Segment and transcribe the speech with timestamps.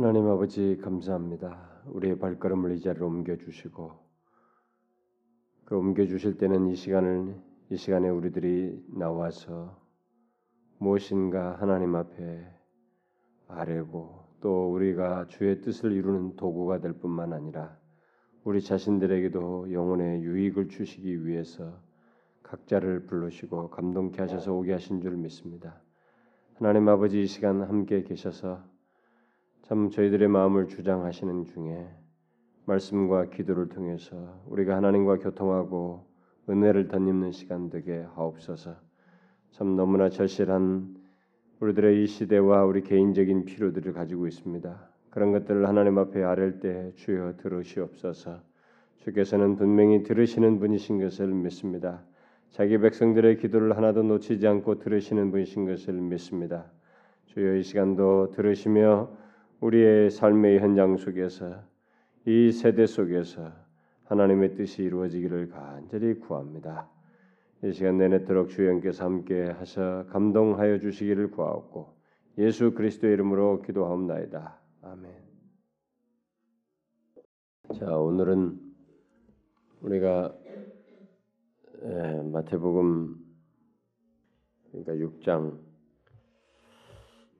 [0.00, 1.82] 하나님 아버지 감사합니다.
[1.86, 3.98] 우리의 발걸음을 이 자리로 옮겨 주시고
[5.64, 7.34] 그 옮겨 주실 때는 이 시간을
[7.70, 9.76] 이 시간에 우리들이 나와서
[10.78, 12.46] 무엇인가 하나님 앞에
[13.48, 17.76] 아뢰고 또 우리가 주의 뜻을 이루는 도구가 될 뿐만 아니라
[18.44, 21.76] 우리 자신들에게도 영혼의 유익을 주시기 위해서
[22.44, 25.82] 각자를 부르시고 감동케 하셔서 오게 하신 줄 믿습니다.
[26.54, 28.77] 하나님 아버지 이 시간 함께 계셔서
[29.68, 31.86] 참 저희들의 마음을 주장하시는 중에
[32.64, 36.06] 말씀과 기도를 통해서 우리가 하나님과 교통하고
[36.48, 38.76] 은혜를 덧입는 시간 되게 하옵소서.
[39.50, 40.96] 참 너무나 절실한
[41.60, 44.88] 우리들의 이 시대와 우리 개인적인 필요들을 가지고 있습니다.
[45.10, 48.40] 그런 것들을 하나님 앞에 아랠 때 주여 들으시옵소서.
[48.96, 52.02] 주께서는 분명히 들으시는 분이신 것을 믿습니다.
[52.48, 56.72] 자기 백성들의 기도를 하나도 놓치지 않고 들으시는 분이신 것을 믿습니다.
[57.26, 59.27] 주여 이 시간도 들으시며
[59.60, 61.62] 우리의 삶의 현장 속에서
[62.26, 63.52] 이 세대 속에서
[64.04, 66.88] 하나님의 뜻이 이루어지기를 간절히 구합니다.
[67.64, 71.98] 이 시간 내내도록 주연께서 함께 하셔 감동하여 주시기를 구하옵고
[72.38, 74.60] 예수 그리스도의 이름으로 기도하옵나이다.
[74.82, 75.12] 아멘.
[77.74, 78.60] 자 오늘은
[79.80, 80.34] 우리가
[81.82, 83.16] 예, 마태복음
[84.70, 85.67] 그러니까 6장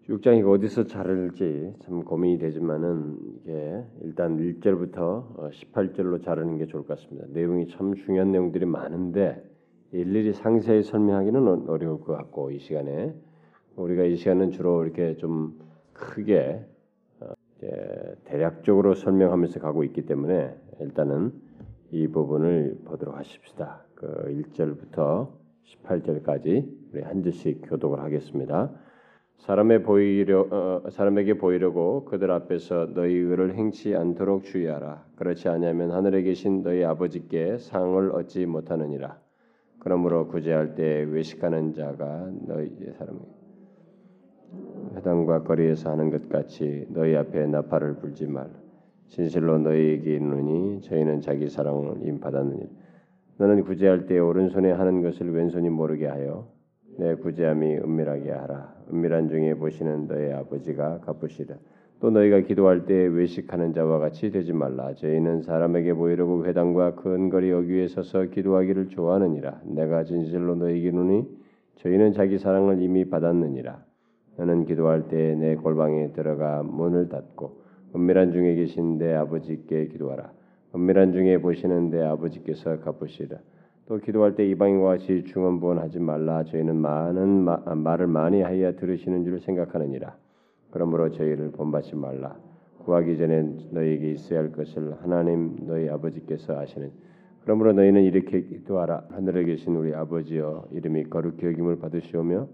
[0.08, 7.26] 6장이 어디서 자를지 참 고민이 되지만은 이게 일단 1절부터 18절로 자르는 게 좋을 것 같습니다.
[7.30, 9.42] 내용이 참 중요한 내용들이 많은데
[9.92, 13.14] 일일이 상세히 설명하기는 어려울 것 같고 이 시간에
[13.76, 15.58] 우리가 이 시간은 주로 이렇게 좀
[15.92, 16.64] 크게
[17.20, 17.32] 어,
[18.24, 21.32] 대략적으로 설명하면서 가고 있기 때문에 일단은
[21.90, 23.84] 이 부분을 보도록 하십시다.
[23.94, 25.28] 그 1절부터
[25.84, 28.72] 18절까지 우리 한 절씩 교독을 하겠습니다.
[29.38, 35.04] 사람에 보이려 어, 사람에게 보이려고 그들 앞에서 너희 의를 행치 않도록 주의하라.
[35.16, 39.18] 그렇지 않으면 하늘에 계신 너희 아버지께 상을 얻지 못하느니라.
[39.78, 43.20] 그러므로 구제할 때 외식하는 자가 너희 사람
[44.96, 48.50] 회당과 거리에서 하는 것 같이 너희 앞에 나팔을 불지 말.
[49.06, 52.68] 진실로 너희에게 이르노니 저희는 자기 사랑을 임받았느니
[53.38, 56.57] 너는 구제할 때 오른손에 하는 것을 왼손이 모르게 하여
[56.98, 58.74] 내 구제함이 은밀하게 하라.
[58.92, 61.54] 은밀한 중에 보시는 너희 아버지가 갚으시라.
[62.00, 64.94] 또 너희가 기도할 때 외식하는 자와 같이 되지 말라.
[64.94, 69.60] 저희는 사람에게 보이려고 회당과 근거리 여기에 서서 기도하기를 좋아하느니라.
[69.66, 71.24] 내가 진실로 너희에게 누니
[71.76, 73.80] 저희는 자기 사랑을 이미 받았느니라.
[74.36, 77.62] 너는 기도할 때 내 골방에 들어가 문을 닫고
[77.94, 80.32] 은밀한 중에 계신 내 아버지께 기도하라.
[80.74, 83.38] 은밀한 중에 보시는 내 아버지께서 갚으시라.
[83.88, 86.44] 또 기도할 때 이방인과 같이 중언부언하지 말라.
[86.44, 90.14] 저희는 많은 마, 말을 많이 하여 들으시는 줄 생각하느니라.
[90.70, 92.36] 그러므로 저희를 본받지 말라.
[92.84, 96.90] 구하기 전에 너희에게 있어야 할 것을 하나님 너희 아버지께서 아시는.
[97.44, 99.06] 그러므로 너희는 이렇게 기도하라.
[99.08, 102.46] 하늘에 계신 우리 아버지여 이름이 거룩히 여김을 받으시오며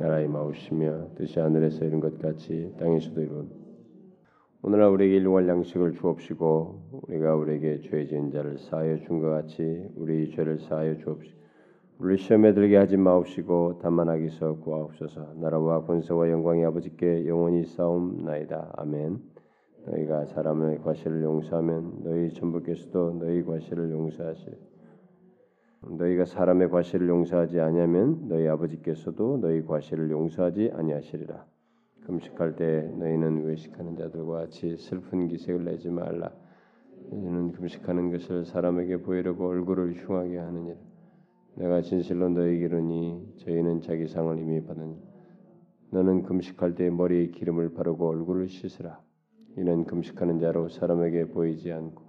[0.00, 3.63] 나라의 마우시며 뜻이 하늘에서 이룬 것 같이 땅에서도 이룬
[4.66, 10.30] 오늘날 우리에게 일용할 양식을 주옵시고 우리가 우리에게 죄 지은 자를 사하여 준 것 같이 우리
[10.30, 11.38] 죄를 사하여 주옵시고
[11.98, 15.34] 우리 시험에 들게 하지 마옵시고 다만 하기서 구하옵소서.
[15.34, 18.72] 나라와 권세와 영광이 아버지께 영원히 싸움나이다.
[18.78, 19.18] 아멘.
[19.86, 24.56] 너희가 사람의 과실을 용서하면 너희 전부께서도 너희 과실을 용서하시리
[25.98, 31.44] 너희가 사람의 과실을 용서하지 아니하면 너희 아버지께서도 너희 과실을 용서하지 아니하시리라
[32.04, 36.30] 금식할 때 너희는 외식하는 자들과 같이 슬픈 기색을 내지 말라.
[37.10, 40.76] 너희는 금식하는 것을 사람에게 보이려고 얼굴을 흉하게 하느니라.
[41.56, 44.96] 내가 진실로 너희에게 이르니 저희는 자기 상을 이미 받으니
[45.90, 49.00] 너는 금식할 때 머리에 기름을 바르고 얼굴을 씻으라.
[49.56, 52.02] 이는 금식하는 자로 사람에게 보이지 않고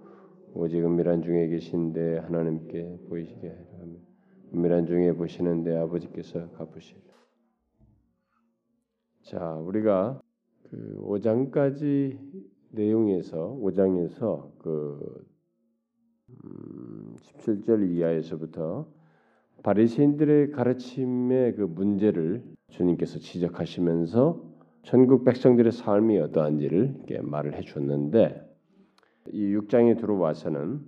[0.54, 3.66] 오직 은밀한 중에 계신 내 하나님께 보이시게 하라.
[4.54, 7.05] 은밀한 중에 보시는 내 아버지께서 갚으시리라.
[9.26, 10.20] 자, 우리가
[10.70, 12.16] 그 5장까지
[12.70, 15.26] 내용에서 5장에서 그
[16.28, 18.86] 음, 17절 이하에서부터
[19.64, 24.44] 바리새인들의 가르침의 그 문제를 주님께서 지적하시면서
[24.84, 28.48] 전국 백성들의 삶이 어떠한지를 이렇게 말을 해 줬는데
[29.32, 30.84] 이 6장에 들어와서는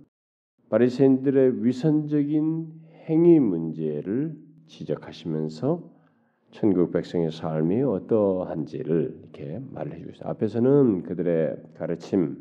[0.69, 2.71] 바리새인들의 위선적인
[3.09, 4.37] 행위 문제를
[4.67, 5.98] 지적하시면서
[6.51, 10.29] 천국 백성의 삶이 어떠한지를 이렇게 말을 해주고 있어요.
[10.29, 12.37] 앞에서는 그들의 가르침,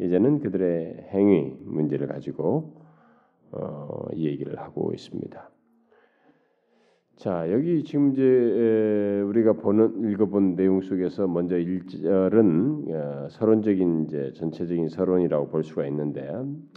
[0.00, 2.82] 이제는 그들의 행위 문제를 가지고
[3.50, 5.50] 어, 이 얘기를 하고 있습니다.
[7.18, 8.22] 자 여기 지금 이제
[9.26, 16.30] 우리가 보는 읽어본 내용 속에서 먼저 1절은 어, 서론적인 이제 전체적인 서론이라고 볼 수가 있는데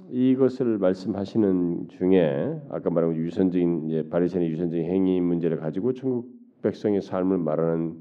[0.09, 6.31] 이것을 말씀하시는 중에 아까 말한 유선적인 바리새인의 유선적인 행위 문제를 가지고 천국
[6.63, 7.97] 백성의 삶을 말하는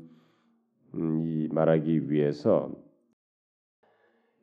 [0.94, 2.72] 음, 이 말하기 위해서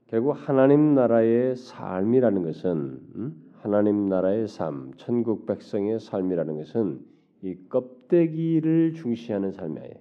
[0.06, 3.44] 결국 하나님 나라의 삶이라는 것은 음?
[3.54, 9.94] 하나님 나라의 삶, 천국 백성의 삶이라는 것은 이 껍데기를 중시하는 삶이에요.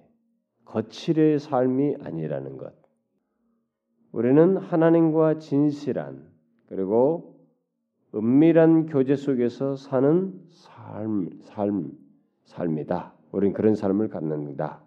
[0.65, 2.73] 거칠의 삶이 아니라는 것.
[4.11, 6.27] 우리는 하나님과 진실한
[6.67, 7.35] 그리고
[8.15, 11.91] 은밀한 교제 속에서 사는 삶, 삶,
[12.45, 13.13] 삶이다.
[13.31, 14.81] 우리는 그런 삶을 갖는다.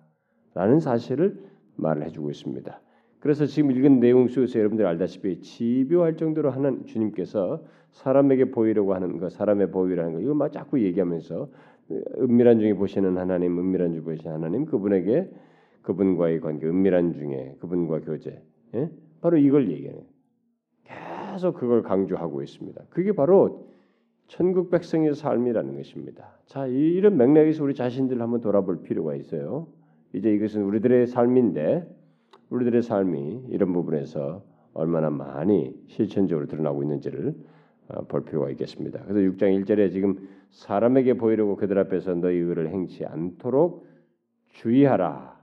[0.55, 1.45] 라는 사실을
[1.77, 2.81] 말을 해주고 있습니다.
[3.21, 7.63] 그래서 지금 읽은 내용 속에서 여러분들 알다시피 집요할 정도로 하는 주님께서
[7.93, 11.51] 사람에게 보이려고 하는 것, 사람의 보이라는 것, 이거 막 자꾸 얘기하면서
[12.19, 15.31] 은밀한 중에 보시는 하나님, 은밀한 중에 보시는 하나님, 그분에게
[15.83, 18.43] 그분과의 관계, 은밀한 중에 그분과 교제,
[18.75, 18.91] 예?
[19.21, 20.03] 바로 이걸 얘기해요.
[20.85, 22.83] 계속 그걸 강조하고 있습니다.
[22.91, 23.67] 그게 바로
[24.29, 26.39] 천국 백성의 삶이라는 것입니다.
[26.47, 29.67] 자, 이런 맥락에서 우리 자신들 한번 돌아볼 필요가 있어요.
[30.13, 31.87] 이제 이것은 우리들의 삶인데
[32.51, 37.50] 우리들의 삶이 이런 부분에서 얼마나 많이 실천적으로 드러나고 있는지를 어,
[38.09, 39.03] 볼 필요가 있겠습니다.
[39.05, 43.87] 그래서 6장 1절에 지금 사람에게 보이려고 그들 앞에서 너희 의를 행치 않도록
[44.49, 45.41] 주의하라.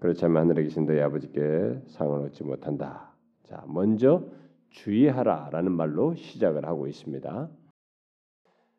[0.00, 3.12] 그렇지 않으면 하늘에 계신 너희 아버지께 상을 얻지 못한다.
[3.44, 4.24] 자, 먼저
[4.70, 7.48] 주의하라라는 말로 시작을 하고 있습니다.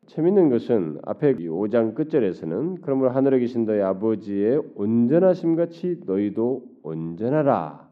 [0.06, 7.88] 재밌는 것은 앞에 5장 끝절에서는 그러므로 하늘에 계신 너희 아버지의 온전하심 같이 너희도 온전하라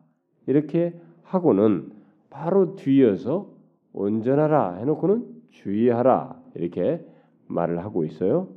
[0.47, 1.93] 이렇게 하고는
[2.31, 3.58] 바로 뒤이어서
[3.93, 7.05] 온전하라 해놓고는 주의하라 이렇게
[7.47, 8.49] 말을 하고 있어요.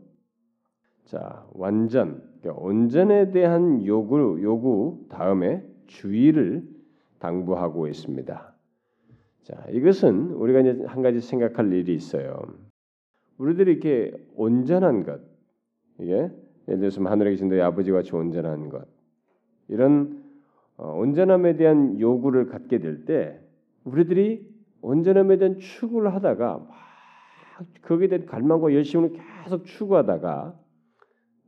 [1.06, 6.64] 자, 완전 그러니까 온전에 대한 요구 요구 다음에 주의를
[7.20, 8.54] 당부하고 있습니다.
[9.44, 12.42] 자, 이것은 우리가 이제 한 가지 생각할 일이 있어요.
[13.38, 15.20] 우리들이 이렇게 온전한 것,
[16.00, 16.30] 이게
[16.68, 18.88] 예를 들어서 하늘에 계신 너희 아버지 같이 온전한 것,
[19.68, 20.24] 이런
[20.78, 23.40] 어, 온전함에 대한 요구를 갖게 될 때
[23.84, 24.51] 우리들이
[24.82, 26.70] 온전함에 대한 추구를 하다가 막
[27.84, 29.14] 거기에 대한 갈망과 열심을
[29.44, 30.60] 계속 추구하다가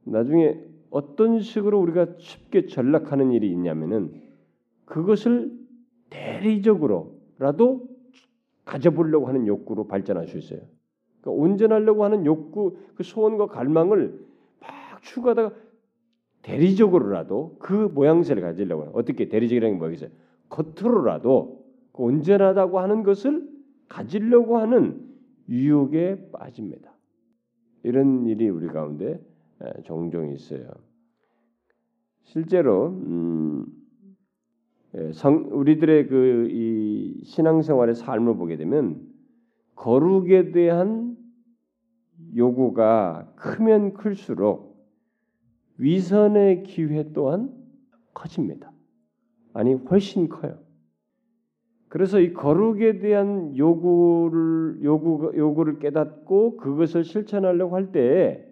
[0.05, 0.59] 나중에
[0.89, 4.21] 어떤 식으로 우리가 쉽게 전락하는 일이 있냐면은
[4.85, 5.51] 그것을
[6.09, 7.87] 대리적으로라도
[8.65, 10.61] 가져보려고 하는 욕구로 발전할 수 있어요.
[11.21, 14.19] 그러니까 온전하려고 하는 욕구, 그 소원과 갈망을
[14.59, 15.55] 막 추구하다가
[16.43, 18.91] 대리적으로라도 그 모양새를 가지려고 해요.
[18.93, 20.09] 어떻게 대리적이라는 게 뭐겠어요?
[20.49, 21.62] 겉으로라도 그
[21.93, 23.47] 온전하다고 하는 것을
[23.87, 25.13] 가지려고 하는
[25.49, 26.91] 유혹에 빠집니다.
[27.83, 29.21] 이런 일이 우리 가운데
[29.83, 30.67] 종종 있어요.
[32.23, 33.65] 실제로 음,
[35.13, 39.01] 성, 우리들의 그이 신앙생활의 삶을 보게 되면
[39.75, 41.17] 거룩에 대한
[42.35, 44.73] 요구가 크면 클수록
[45.77, 47.51] 위선의 기회 또한
[48.13, 48.71] 커집니다.
[49.53, 50.62] 아니 훨씬 커요.
[51.93, 58.51] 그래서 이 거룩에 대한 요구를 요구 요구를 깨닫고 그것을 실천하려고 할때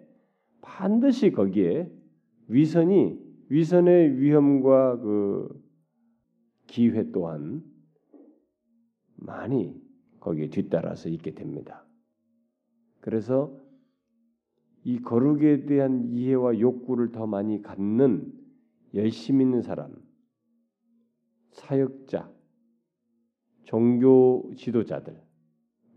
[0.60, 1.90] 반드시 거기에
[2.46, 3.18] 위선이
[3.48, 5.60] 위선의 위험과 그
[6.68, 7.64] 기회 또한
[9.16, 9.74] 많이
[10.20, 11.84] 거기에 뒤따라서 있게 됩니다.
[13.00, 13.60] 그래서
[14.84, 18.32] 이 거룩에 대한 이해와 욕구를 더 많이 갖는
[18.94, 19.96] 열심 있는 사람,
[21.50, 22.31] 사역자,
[23.72, 25.18] 종교 지도자들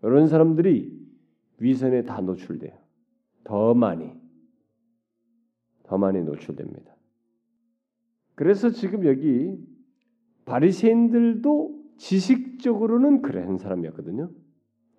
[0.02, 0.98] 이런 사람들이
[1.60, 2.72] 위선에 다 노출돼요.
[3.44, 4.14] 더 많이
[5.84, 6.96] 더 많이 노출됩니다.
[8.34, 9.62] 그래서 지금 여기
[10.46, 14.30] 바리새인들도 지식적으로는 그런 사람이었거든요.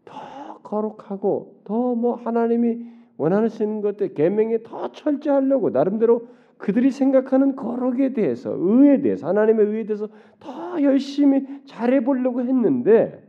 [0.05, 2.85] 더 거룩하고 더 뭐 하나님이
[3.17, 6.29] 원하시는 것들 계명에 더 철저하려고 나름대로
[6.59, 10.09] 그들이 생각하는 거룩에 대해서 의에 대해서 하나님의 의에 대해서
[10.41, 13.23] 더 열심히 잘해 보려고 했는데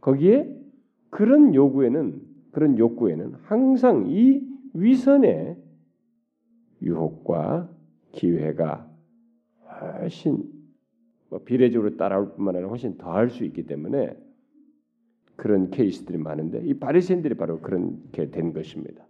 [0.00, 0.54] 거기에
[1.10, 2.20] 그런 요구에는
[2.52, 4.42] 그런 욕구에는 항상 이
[4.74, 5.56] 위선의
[6.82, 7.70] 유혹과
[8.12, 8.88] 기회가
[10.00, 10.44] 훨씬
[11.28, 14.16] 뭐 비례적으로 따라올 뿐만 아니라 훨씬 더할 수 있기 때문에
[15.36, 19.05] 그런 케이스들이 많은데 이 바리새인들이 바로 그렇게 된 것입니다.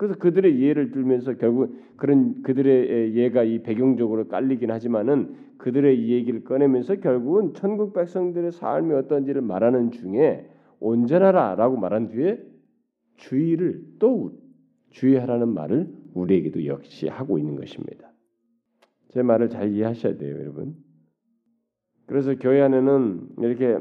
[0.00, 6.42] 그래서 그들의 이해를 들면서 결국 그런 그들의 예가 이 배경적으로 깔리긴 하지만은 그들의 이 얘기를
[6.42, 12.42] 꺼내면서 결국은 천국 백성들의 삶이 어떤지를 말하는 중에 온전하라라고 말한 뒤에
[13.18, 14.40] 주의를 또
[14.88, 18.10] 주의하라는 말을 우리에게도 역시 하고 있는 것입니다.
[19.10, 20.76] 제 말을 잘 이해하셔야 돼요, 여러분.
[22.06, 23.78] 그래서 교회 안에는 이렇게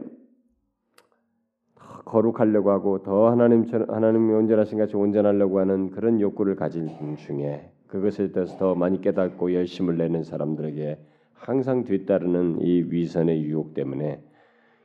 [2.10, 8.32] 거룩하려고 하고 더 하나님처럼 하나님이 온전하신 같이 온전하려고 하는 그런 욕구를 가진 분 중에 그것에
[8.32, 11.00] 대해서 더 많이 깨닫고 열심을 내는 사람들에게
[11.34, 14.24] 항상 뒤따르는 이 위선의 유혹 때문에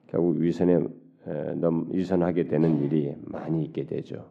[0.09, 0.79] 결국 위선에
[1.57, 4.31] 넘 위선하게 되는 일이 많이 있게 되죠.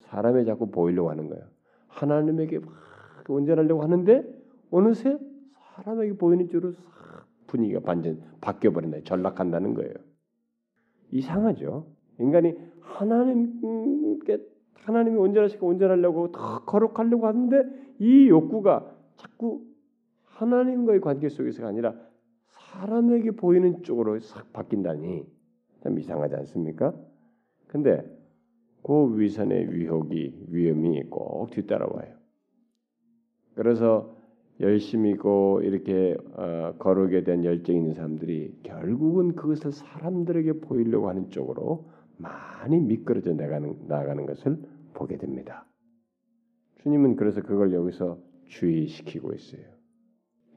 [0.00, 1.42] 사람이 자꾸 보이려고 하는 거예요.
[1.88, 2.68] 하나님에게 막
[3.28, 4.24] 온전하려고 하는데
[4.70, 5.18] 어느새
[5.74, 6.74] 사람에게 보이는 쪽으로
[7.46, 8.98] 분위기가 반전 바뀌어 버린다.
[9.04, 9.94] 전락한다는 거예요.
[11.10, 11.86] 이상하죠.
[12.20, 14.38] 인간이 하나님께
[14.74, 17.62] 하나님이 온전하시고 온전하려고 더 거룩하려고 하는데
[17.98, 19.62] 이 욕구가 자꾸
[20.24, 21.94] 하나님과의 관계 속에서가 아니라
[22.46, 25.26] 사람에게 보이는 쪽으로 싹 바뀐다니
[25.82, 26.94] 참 이상하지 않습니까?
[27.66, 28.04] 근데
[28.82, 32.14] 그 위선의 위혹이 위험이 꼭 뒤따라와요.
[33.54, 34.16] 그래서
[34.60, 42.80] 열심히고 이렇게 어, 거룩에 대한 열정 있는 사람들이 결국은 그것을 사람들에게 보이려고 하는 쪽으로 많이
[42.80, 44.58] 미끄러져 나가는 나가는 것을
[44.94, 45.66] 보게 됩니다.
[46.82, 49.62] 주님은 그래서 그걸 여기서 주의시키고 있어요.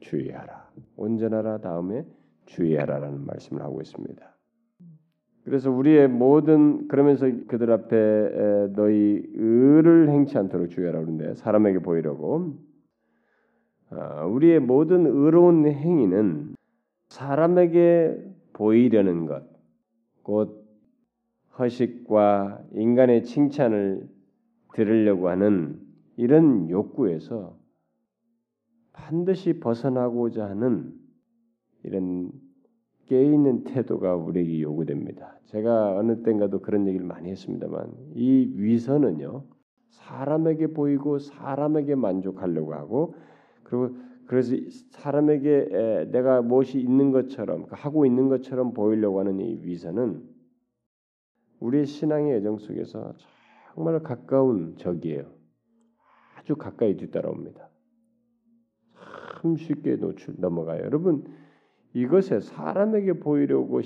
[0.00, 0.70] 주의하라.
[0.96, 2.04] 온전하라 다음에
[2.46, 4.34] 주의하라라는 말씀을 하고 있습니다.
[5.44, 12.56] 그래서 우리의 모든 그러면서 그들 앞에 너희 의를 행치 않도록 주의하라 그러는데 사람에게 보이려고
[13.90, 16.54] 아, 우리의 모든 의로운 행위는
[17.08, 18.16] 사람에게
[18.54, 19.44] 보이려는 것,
[20.22, 20.63] 곧
[21.58, 24.08] 허식과 인간의 칭찬을
[24.74, 25.80] 들으려고 하는
[26.16, 27.56] 이런 욕구에서
[28.92, 30.92] 반드시 벗어나고자 하는
[31.82, 32.30] 이런
[33.06, 35.38] 깨있는 태도가 우리에게 요구됩니다.
[35.46, 39.44] 제가 어느 때인가도 그런 얘기를 많이 했습니다만 이 위선은요
[39.90, 43.14] 사람에게 보이고 사람에게 만족하려고 하고
[43.62, 43.96] 그리고
[44.26, 44.56] 그래서
[44.90, 50.33] 사람에게 내가 무엇이 있는 것처럼 하고 있는 것처럼 보이려고 하는 이 위선은
[51.64, 53.14] 우리의 신앙의 애정 속에서
[53.74, 55.32] 정말 가까운 적이에요.
[56.36, 57.70] 아주 가까이 뒤따라옵니다.
[59.40, 60.82] 참 쉽게 노출 넘어가요.
[60.84, 61.24] 여러분
[61.94, 63.80] 이것에 사람에게 보이려고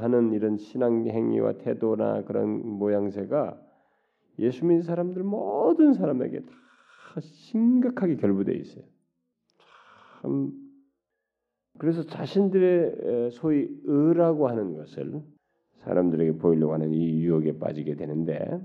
[0.00, 3.60] 하는 이런 신앙 행위와 태도나 그런 모양새가
[4.38, 8.84] 예수 믿는 사람들 모든 사람에게 다 심각하게 결부되어 있어요.
[10.22, 10.52] 참
[11.78, 15.22] 그래서 자신들의 소위 의라고 하는 것을
[15.80, 18.60] 사람들에게 보이려고 하는 이 유혹에 빠지게 되는데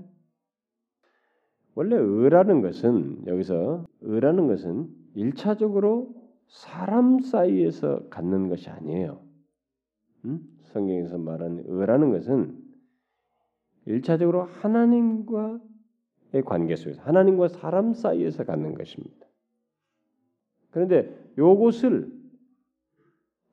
[1.74, 6.14] 원래 의라는 것은 여기서 의라는 것은 일차적으로
[6.48, 9.20] 사람 사이에서 갖는 것이 아니에요.
[10.24, 10.40] 음?
[10.62, 12.56] 성경에서 말하는 의라는 것은
[13.86, 15.60] 일차적으로 하나님과의
[16.44, 19.26] 관계 속에서 하나님과 사람 사이에서 갖는 것입니다.
[20.70, 22.12] 그런데 요것을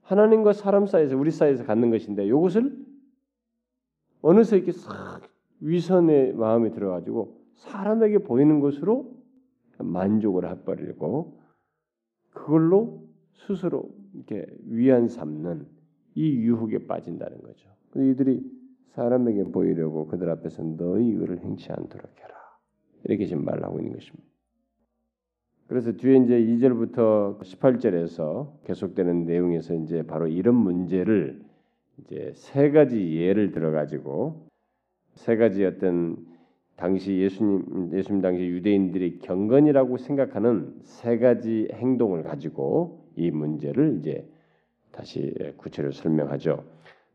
[0.01, 2.92] 하나님과 사람 사이에서 우리 사이에서 갖는 것인데 요것을
[4.23, 5.21] 어느새 이렇게 싹
[5.59, 9.13] 위선의 마음이 들어가지고 사람에게 보이는 것으로
[9.77, 11.39] 만족을 해버리고
[12.31, 13.03] 그걸로
[13.33, 15.67] 스스로 이렇게 위안 삼는
[16.15, 17.69] 이 유혹에 빠진다는 거죠.
[17.95, 18.49] 이들이
[18.93, 22.33] 사람에게 보이려고 그들 앞에서 너희 의를 행치 않도록 해라.
[23.03, 24.23] 이렇게 지금 말하고 있는 것입니다.
[25.67, 31.43] 그래서 뒤에 이제 2절부터 18절에서 계속되는 내용에서 이제 바로 이런 문제를
[31.99, 34.47] 이제 세 가지 예를 들어 가지고
[35.15, 36.17] 세 가지 어떤
[36.75, 44.27] 당시 예수님 예수님 당시 유대인들이 경건이라고 생각하는 세 가지 행동을 가지고 이 문제를 이제
[44.91, 46.63] 다시 구체로 설명하죠.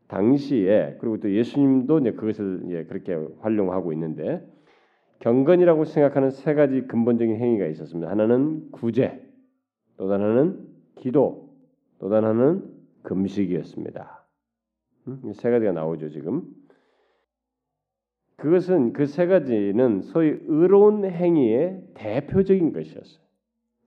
[0.07, 4.45] 당시에 그리고 또 예수님도 이제 그것을 이제 그렇게 활용하고 있는데
[5.19, 8.09] 경건이라고 생각하는 세 가지 근본적인 행위가 있었습니다.
[8.09, 9.21] 하나는 구제,
[9.97, 11.53] 또 하나는 기도,
[11.99, 12.63] 또 하나는
[13.03, 14.18] 금식이었습니다.
[15.07, 15.33] 음?
[15.33, 16.43] 세 가지가 나오죠 지금.
[18.37, 23.19] 그것은 그 세 가지는 소위 의로운 행위의 대표적인 것이었어요.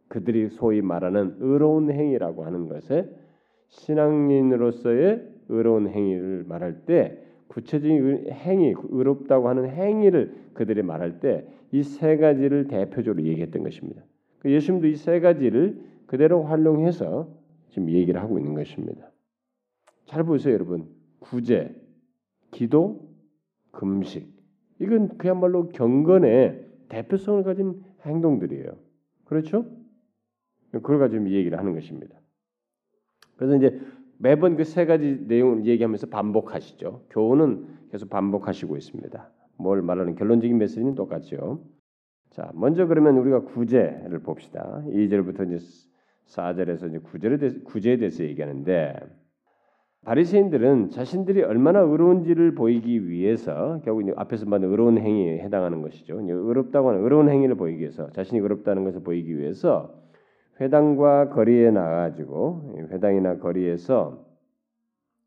[0.09, 3.09] 그들이 소위 말하는 의로운 행위라고 하는 것에
[3.69, 12.19] 신앙인으로서의 의로운 행위를 말할 때 구체적인 행위, 의롭다고 하는 행위를 그들이 말할 때 이 세
[12.19, 14.03] 가지를 대표적으로 얘기했던 것입니다.
[14.41, 17.29] 그 예수님도 이 세 가지를 그대로 활용해서
[17.71, 19.11] 지금 얘기를 하고 있는 것입니다.
[20.05, 20.89] 잘 보세요, 여러분.
[21.23, 21.75] 구제,
[22.51, 23.09] 기도,
[23.71, 24.29] 금식.
[24.81, 28.77] 이건 그야말로 경건의 대표성을 가진 행동들이에요.
[29.25, 29.65] 그렇죠?
[30.73, 32.19] 그걸 가지고 얘기를 하는 것입니다.
[33.37, 33.81] 그래서 이제
[34.19, 37.07] 매번 그 세 가지 내용을 얘기하면서 반복하시죠.
[37.11, 39.31] 교훈은 계속 반복하시고 있습니다.
[39.57, 41.65] 뭘 말하는 결론적인 메시지는 똑같죠.
[42.31, 44.83] 자, 먼저 그러면 우리가 구제를 봅시다.
[44.87, 45.65] 2절부터 이제
[46.27, 46.99] 4절에서 이제
[47.37, 48.95] 대해서, 구제에 대해서 얘기하는데
[50.05, 56.21] 바리새인들은 자신들이 얼마나 의로운지를 보이기 위해서 결국 앞에서 말한 의로운 행위에 해당하는 것이죠.
[56.21, 59.95] 의롭다고 하는 의로운 행위를 보이기 위해서 자신이 의롭다는 것을 보이기 위해서
[60.61, 64.27] 회당과 거리에 나가지고 회당이나 거리에서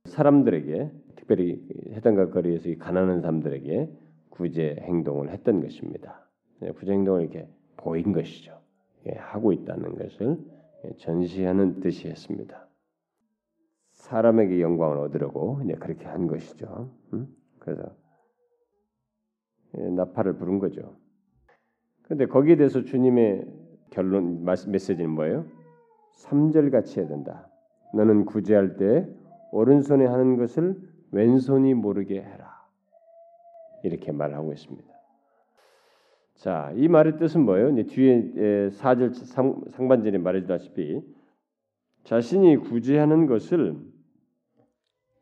[0.05, 1.62] 사람들에게 특별히
[1.94, 3.89] 회당과 거리에서 가난한 사람들에게
[4.29, 6.27] 구제 행동을 했던 것입니다.
[6.60, 8.60] 네, 구제 행동을 이렇게 보인 것이죠.
[9.08, 10.38] 예, 하고 있다는 것을
[10.98, 12.67] 전시하는 뜻이었습니다.
[14.05, 16.91] 사람에게 영광을 얻으려고 이제 그렇게 한 것이죠.
[17.13, 17.27] 음?
[17.59, 17.83] 그래서
[19.77, 20.95] 예, 나팔을 부른 거죠.
[22.03, 23.47] 그런데 거기에 대해서 주님의
[23.89, 25.45] 결론 메시지는 뭐예요?
[26.17, 27.50] 3절 같이 해야 된다.
[27.95, 29.09] 너는 구제할 때
[29.51, 30.79] 오른손에 하는 것을
[31.12, 32.63] 왼손이 모르게 해라.
[33.83, 34.93] 이렇게 말하고 있습니다.
[36.35, 37.69] 자, 이 말의 뜻은 뭐예요?
[37.69, 41.01] 이제 뒤에 4절 상, 상반절에 말해주다시피
[42.03, 43.95] 자신이 구제하는 것을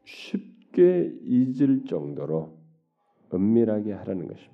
[0.03, 2.57] 쉽게 잊을 정도로
[3.33, 4.53] 은밀하게 하라는 것입니다.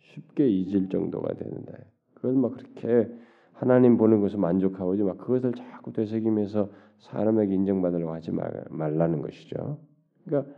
[0.00, 1.72] 쉽게 잊을 정도가 되는다.
[2.14, 3.10] 그걸 막 그렇게
[3.52, 9.78] 하나님 보는 것을 만족하고 막 그것을 자꾸 되새기면서 사람에게 인정받으려고 하지 말, 말라는 것이죠.
[10.24, 10.52] 그러니까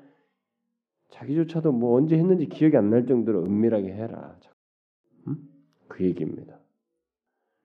[1.10, 4.36] 자기조차도 뭐 언제 했는지 기억이 안 날 정도로 은밀하게 해라.
[5.28, 5.36] 음?
[5.88, 6.58] 그 얘기입니다.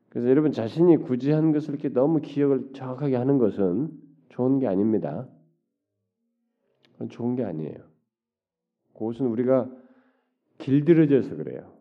[0.10, 3.90] 그래서 여러분 자신이 구제한 것을 이렇게 너무 기억을 정확하게 하는 것은
[4.30, 5.28] 좋은 게 아닙니다.
[7.08, 7.78] 좋은 게 아니에요.
[8.94, 9.72] 그것은 우리가
[10.58, 11.72] 길들여져서 그래요.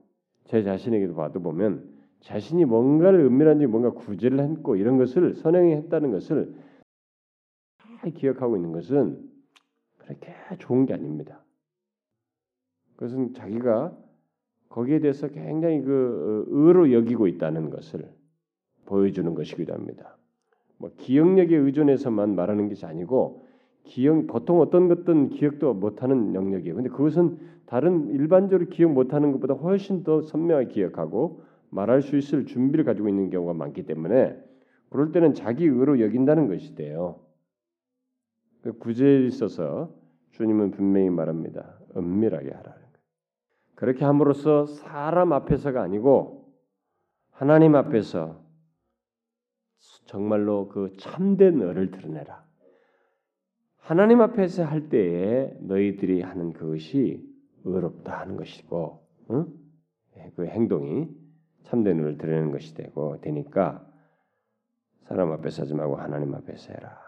[0.45, 6.55] 제 자신에게도 봐도 보면 자신이 뭔가를 은밀한지 뭔가 구제를 했고 이런 것을 선행이 했다는 것을
[8.01, 9.29] 잘 기억하고 있는 것은
[9.99, 11.45] 그렇게 좋은 게 아닙니다.
[12.95, 13.97] 그것은 자기가
[14.69, 18.09] 거기에 대해서 굉장히 그 어, 의로 여기고 있다는 것을
[18.87, 20.17] 보여주는 것이기도 합니다.
[20.79, 23.48] 뭐 기억력에 의존해서만 말하는 것이 아니고
[23.88, 26.76] 기억 보통 어떤 것든 기억도 못하는 영역이에요.
[26.76, 32.84] 근데 그것은 다른 일반적으로 기억 못하는 것보다 훨씬 더 선명하게 기억하고 말할 수 있을 준비를
[32.84, 34.39] 가지고 있는 경우가 많기 때문에
[34.91, 37.21] 그럴 때는 자기 의로 여긴다는 것이 돼요.
[38.63, 39.93] 그 구제에 있어서
[40.32, 41.78] 주님은 분명히 말합니다.
[41.97, 42.78] 은밀하게 거예요.
[43.75, 46.52] 그렇게 함으로써 사람 앞에서가 아니고
[47.30, 48.41] 하나님 앞에서
[50.06, 52.48] 정말로 그 참된 의를 드러내라.
[53.89, 57.27] 하나님 앞에서 할 때에 너희들이 하는 그것이
[57.65, 59.47] 의롭다 하는 것이고, 응?
[60.19, 61.09] 예, 그 행동이
[61.63, 63.83] 참된 의를 드러내는 것이 되고 되니까
[65.05, 66.99] 사람 앞에서 하지 말고 하나님 앞에서 해라.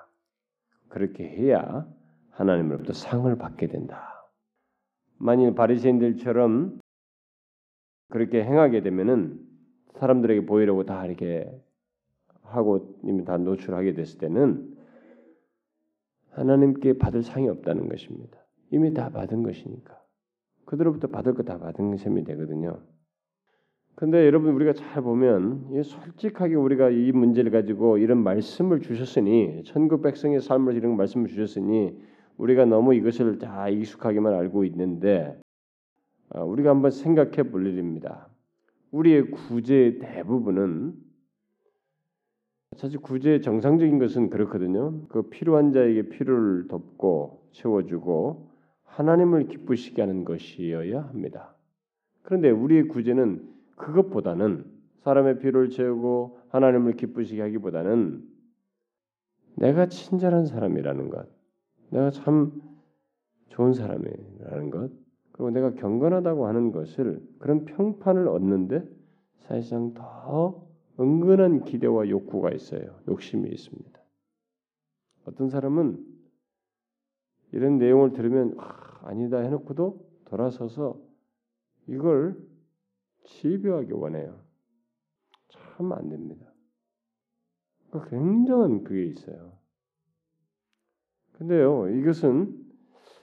[0.89, 1.87] 그렇게 해야
[2.31, 4.27] 하나님으로부터 상을 받게 된다.
[5.19, 6.81] 만일 바리새인들처럼
[8.09, 9.39] 그렇게 행하게 되면은
[9.97, 11.47] 사람들에게 보이려고 다 이렇게
[12.41, 14.70] 하고 이미 다 노출하게 됐을 때는
[16.31, 18.39] 하나님께 받을 상이 없다는 것입니다.
[18.71, 20.01] 이미 다 받은 것이니까
[20.67, 22.81] 그들로부터 받을 거 다 받은 셈이 되거든요.
[23.97, 30.41] 근데 여러분 우리가 잘 보면 솔직하게 우리가 이 문제를 가지고 이런 말씀을 주셨으니 천국 백성의
[30.41, 32.01] 삶을 이런 말씀을 주셨으니
[32.39, 35.39] 우리가 너무 이것을 다 익숙하게만 알고 있는데
[36.31, 38.29] 아, 우리가 한번 생각해 볼 일입니다.
[38.93, 40.95] 우리의 구제의 대부분은
[42.77, 45.07] 사실 구제의 정상적인 것은 그렇거든요.
[45.09, 48.49] 그 필요한 자에게 필요를 덮고 채워주고
[48.85, 51.57] 하나님을 기쁘시게 하는 것이어야 합니다.
[52.23, 54.65] 그런데 우리의 구제는 그것보다는
[55.03, 58.23] 사람의 필요를 채우고 하나님을 기쁘시게 하기보다는
[59.57, 61.29] 내가 친절한 사람이라는 것,
[61.91, 62.53] 내가 참
[63.49, 64.93] 좋은 사람이라는 것,
[65.33, 68.89] 그리고 내가 경건하다고 하는 것을 그런 평판을 얻는데
[69.41, 70.70] 사실상 더
[71.01, 73.01] 은근한 기대와 욕구가 있어요.
[73.09, 74.01] 욕심이 있습니다.
[75.25, 76.05] 어떤 사람은
[77.53, 81.01] 이런 내용을 들으면 아, 니다 해놓고도 돌아서서
[81.87, 82.37] 이걸
[83.25, 84.41] 지배하기 원해요.
[85.49, 86.47] 참 안 됩니다.
[87.89, 89.59] 그러니까 굉장한 그게 있어요.
[91.33, 92.55] 근데요, 이것은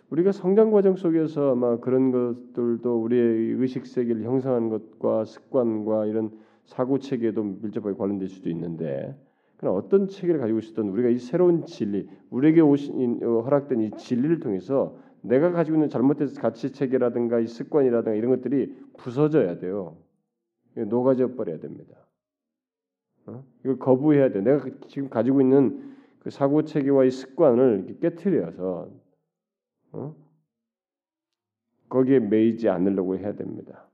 [0.09, 6.37] 우리가 성장 과정 속에서 아마 그런 것들도 우리의 의식 세계를 형성하는 것과 습관과 이런
[6.67, 9.15] 사고 체계도 밀접하게 관련될 수도 있는데,
[9.57, 14.39] 그러나 어떤 체계를 가지고 있었던 우리가 이 새로운 진리, 우리에게 오신 어, 허락된 이 진리를
[14.39, 19.97] 통해서 내가 가지고 있는 잘못된 가치 체계라든가 이 습관이라든가 이런 것들이 부서져야 돼요.
[20.75, 21.95] 녹아져 버려야 됩니다.
[23.25, 23.43] 어?
[23.61, 24.41] 이걸 거부해야 돼.
[24.41, 28.91] 내가 지금 가지고 있는 그 사고 체계와 이 습관을 깨뜨려서
[29.93, 30.15] 어?
[31.89, 33.87] 거기에 매이지 않으려고 해야 됩니다.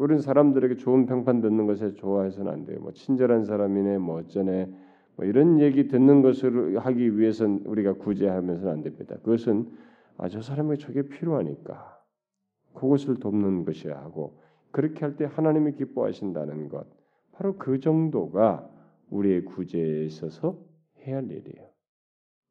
[0.00, 2.80] 우리는 사람들에게 좋은 평판 듣는 것에 좋아해서는 안 돼요.
[2.80, 4.72] 뭐 친절한 사람이네, 뭐 어쩌네,
[5.16, 9.16] 뭐 이런 얘기 듣는 것을 하기 위해선 우리가 구제하면서는 안 됩니다.
[9.16, 9.70] 그것은
[10.16, 11.98] 아 저 사람에게 저게 필요하니까
[12.74, 16.86] 그것을 돕는 것이야 하고 그렇게 할 때 하나님이 기뻐하신다는 것
[17.32, 18.70] 바로 그 정도가
[19.10, 20.58] 우리의 구제에 있어서
[21.06, 21.68] 해야 할 일이에요.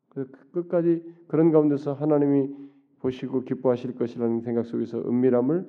[0.09, 2.49] 그 끝까지 그런 가운데서 하나님이
[2.99, 5.67] 보시고 기뻐하실 것이라는 생각 속에서 은밀함을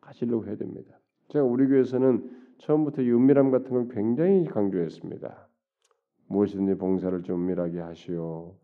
[0.00, 0.99] 가지려고 해야 됩니다.
[1.30, 5.48] 제가 우리 교회에서는 처음부터 이 은밀함 같은 걸 굉장히 강조했습니다.
[6.26, 8.54] 무엇이든지 봉사를 좀 은밀하게 하시오.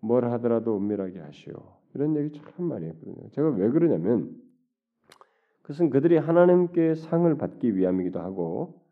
[0.00, 1.54] 뭘 하더라도 은밀하게 하시오.
[1.94, 3.28] 이런 얘기 참 많이 했거든요.
[3.30, 4.36] 제가 왜 그러냐면
[5.62, 8.82] 그것은 그들이 하나님께 상을 받기 위함이기도 하고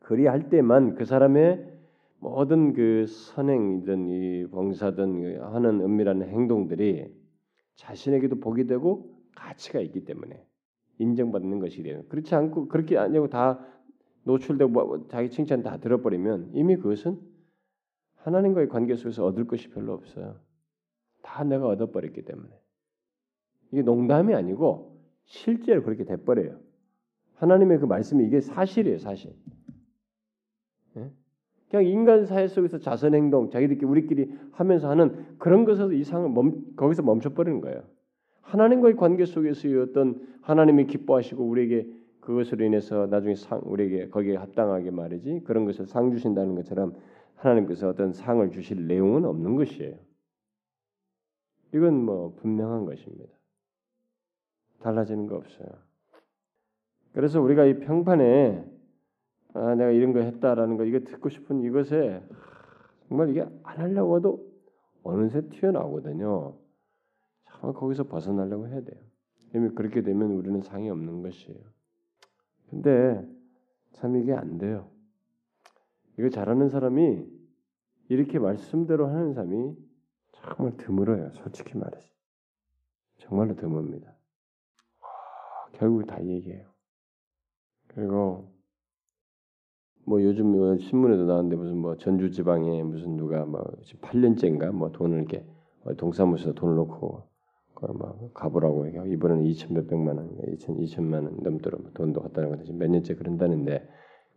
[0.00, 1.78] 그리할 때만 그 사람의
[2.18, 7.12] 모든 그 선행이든 이 봉사든 하는 은밀한 행동들이
[7.76, 10.44] 자신에게도 복이 되고 가치가 있기 때문에
[11.00, 12.02] 인정받는 것이 돼요.
[12.08, 13.64] 그렇지 않고 그렇게 아니고 다
[14.24, 17.18] 노출되고 뭐 자기 칭찬 다 들어버리면 이미 그것은
[18.16, 20.38] 하나님과의 관계 속에서 얻을 것이 별로 없어요.
[21.22, 22.48] 다 내가 얻어버렸기 때문에
[23.72, 26.58] 이게 농담이 아니고 실제로 그렇게 돼버려요.
[27.36, 29.34] 하나님의 그 말씀이 이게 사실이에요, 사실.
[30.96, 31.10] 예?
[31.70, 37.02] 그냥 인간 사회 속에서 자선 행동, 자기들끼리 우리끼리 하면서 하는 그런 것에서 이상을 멈, 거기서
[37.02, 37.84] 멈춰버리는 거예요.
[38.50, 41.88] 하나님과의 관계 속에서의 어떤 하나님이 기뻐하시고 우리에게
[42.20, 46.94] 그것으로 인해서 나중에 상 우리에게 거기에 합당하게 말이지 그런 것을 상 주신다는 것처럼
[47.36, 49.94] 하나님께서 어떤 상을 주실 내용은 없는 것이에요.
[51.72, 53.32] 이건 뭐 분명한 것입니다.
[54.80, 55.68] 달라지는 거 없어요.
[57.12, 58.64] 그래서 우리가 이 평판에
[59.54, 62.22] 아 내가 이런 거 했다라는 거 이거 듣고 싶은 이것에
[63.08, 64.50] 정말 이게 안 하려고 해도
[65.02, 66.59] 어느새 튀어나오거든요.
[67.60, 68.98] 정말 거기서 벗어나려고 해야 돼요.
[69.54, 71.60] 이미 그렇게 되면 우리는 상이 없는 것이에요.
[72.70, 73.28] 근데
[73.92, 74.90] 참 이게 안 돼요.
[76.18, 77.26] 이거 잘하는 사람이
[78.08, 79.76] 이렇게 말씀대로 하는 사람이
[80.32, 81.32] 정말 드물어요.
[81.34, 82.08] 솔직히 말해서.
[83.18, 84.14] 정말로 드뭅니다.
[85.72, 86.66] 결국 다 얘기해요.
[87.88, 88.52] 그리고
[90.06, 93.60] 뭐 요즘 뭐 신문에도 나왔는데 무슨 뭐 전주 지방에 무슨 누가 뭐
[94.00, 95.46] 8년째인가 뭐 돈을 이렇게
[95.98, 97.29] 동사무소에 돈을 놓고
[97.80, 103.14] 막 가보라고 이번에는 2천 몇백만 원, 2천 2천만 원 넘도록 돈도 갖다는 건데 몇 년째
[103.14, 103.88] 그런다는데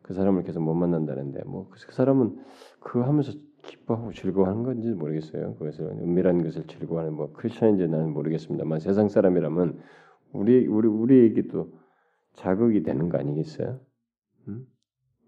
[0.01, 2.37] 그 사람을 계속 못 만난다는데 뭐그 그 사람은
[2.79, 3.31] 그거 하면서
[3.63, 5.55] 기뻐하고 즐거워하는 건지 모르겠어요.
[5.55, 9.79] 그것을 은밀한 것을 즐거워하는 뭐 크리스천인지 나는 모르겠습니다만 세상 사람이라면
[10.33, 11.71] 우리 우리 우리에게도
[12.33, 13.79] 자극이 되는 거 아니겠어요?
[14.49, 14.67] 음?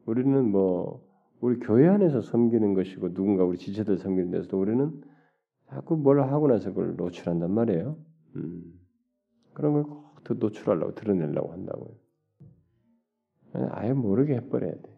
[0.05, 1.05] 우리는 뭐
[1.39, 5.01] 우리 교회 안에서 섬기는 것이고 누군가 우리 지체들 섬기는 데서도 우리는
[5.69, 7.97] 자꾸 뭘 하고 나서 그걸 노출한단 말이에요.
[8.35, 8.79] 음.
[9.53, 11.91] 그런 걸 꼭 더 노출하려고 드러내려고 한다고요.
[13.71, 14.97] 아예 모르게 해버려야 돼.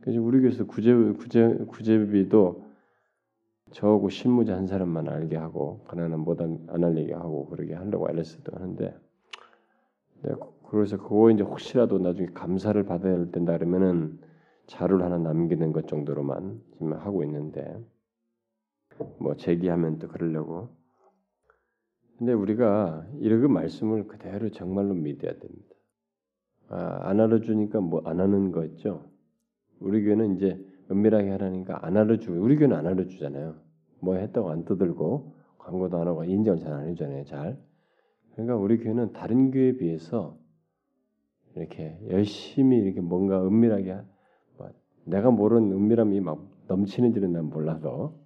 [0.00, 2.64] 그래서 우리 교회에서 구제 구제 구제비도
[3.70, 8.98] 저하고 실무자 한 사람만 알게 하고 그나는 못안 알리게 하고 그러게 하려고 알렸어도 하는데
[10.68, 14.18] 그래서 그거 이제 혹시라도 나중에 감사를 받아야 된다 그러면은
[14.66, 17.78] 자료를 하나 남기는 것 정도로만 지금 하고 있는데
[19.18, 20.68] 뭐 제기하면 또 그러려고.
[22.18, 25.74] 근데 우리가 이런 말씀을 그대로 정말로 믿어야 됩니다.
[26.68, 29.10] 아, 안 알아주니까 뭐 안 하는 거 있죠.
[29.80, 33.56] 우리 교회는 이제 은밀하게 하라니까 안 알아주고 우리 교회는 안 알아주잖아요.
[34.00, 37.24] 뭐 했다고 안 떠들고 광고도 안 하고 인정을 잘 안 해주잖아요.
[37.24, 37.58] 잘.
[38.32, 40.38] 그러니까 우리 교회는 다른 교회에 비해서
[41.54, 43.98] 이렇게 열심히 이렇게 뭔가 은밀하게
[44.58, 44.70] 뭐
[45.04, 48.21] 내가 모르는 은밀함이 막 넘치는지는 난 몰라도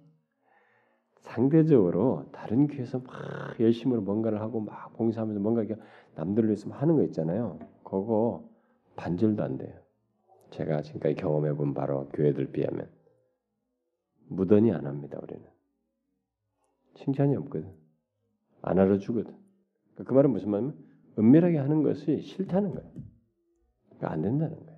[1.19, 5.63] 상대적으로 다른 교회에서 막 열심히 뭔가를 하고 막 봉사하면서 뭔가
[6.15, 7.59] 남들을 위해서 하는 거 있잖아요.
[7.83, 8.47] 그거
[8.95, 9.73] 반절도 안 돼요.
[10.51, 12.89] 제가 지금까지 경험해 본 바로 교회들 비하면
[14.27, 15.19] 무던히 안 합니다.
[15.21, 15.43] 우리는
[16.95, 17.71] 칭찬이 없거든.
[18.61, 19.35] 안 알아주거든.
[20.05, 20.77] 그 말은 무슨 말이냐면
[21.19, 22.91] 은밀하게 하는 것이 싫다는 거예요.
[23.85, 24.77] 그러니까 안 된다는 거예요.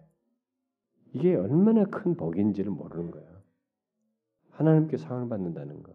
[1.13, 3.29] 이게 얼마나 큰 복인지를 모르는 거예요.
[4.51, 5.93] 하나님께 상을 받는다는 거.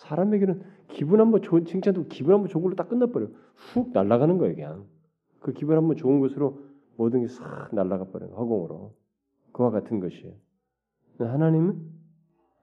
[0.00, 3.28] 사람에게는 기분 한번 좋은 칭찬도 기분 한번 좋은 걸로 딱 끝나버려.
[3.54, 4.86] 훅 날아가는 거예요, 그냥.
[5.40, 6.62] 그 기분 한번 좋은 것으로
[6.96, 8.94] 모든 게 싹 날아가 버려요, 허공으로.
[9.52, 10.34] 그와 같은 것이에요.
[11.18, 11.90] 하나님은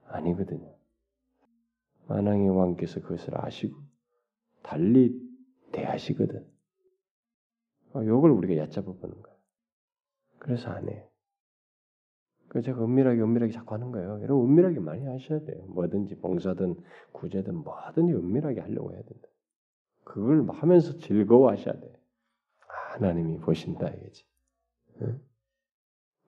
[0.06, 0.74] 아니거든요.
[2.08, 3.76] 만왕의 왕께서 그것을 아시고
[4.62, 5.20] 달리
[5.72, 6.44] 대하시거든.
[7.90, 9.38] 이걸 어, 우리가 얕잡아 보는 거예요.
[10.38, 11.06] 그래서 안 해요.
[12.48, 14.20] 그 제가 은밀하게 은밀하게 자꾸 하는 거예요.
[14.22, 15.64] 여러분 은밀하게 많이 하셔야 돼요.
[15.68, 16.76] 뭐든지 봉사든
[17.12, 19.28] 구제든 뭐든지 은밀하게 하려고 해야 된다.
[20.04, 21.92] 그걸 하면서 즐거워하셔야 돼.
[22.94, 24.24] 하나님이 보신다 이거지.
[25.02, 25.20] 응?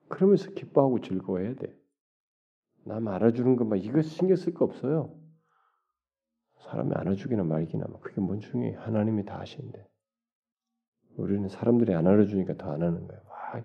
[0.09, 1.75] 그러면서 기뻐하고 즐거워해야 돼.
[2.83, 5.15] 남 알아주는 것만 이거 신경 쓸 거 없어요.
[6.59, 8.75] 사람이 알아주기나 말기나 뭐 그게 뭔 중요해.
[8.75, 9.87] 하나님이 다 하시는데.
[11.17, 13.21] 우리는 사람들이 안 알아주니까 더 안 하는 거예요.
[13.27, 13.63] 와,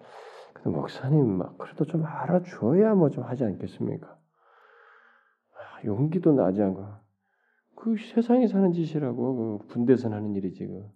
[0.63, 4.09] 근데 목사님 막 그래도 좀 알아줘야 뭐 좀 하지 않겠습니까?
[4.09, 6.85] 아, 용기도 나지 않고
[7.77, 10.91] 그 세상에 사는 짓이라고 그 군대에서 하는 일이지 그.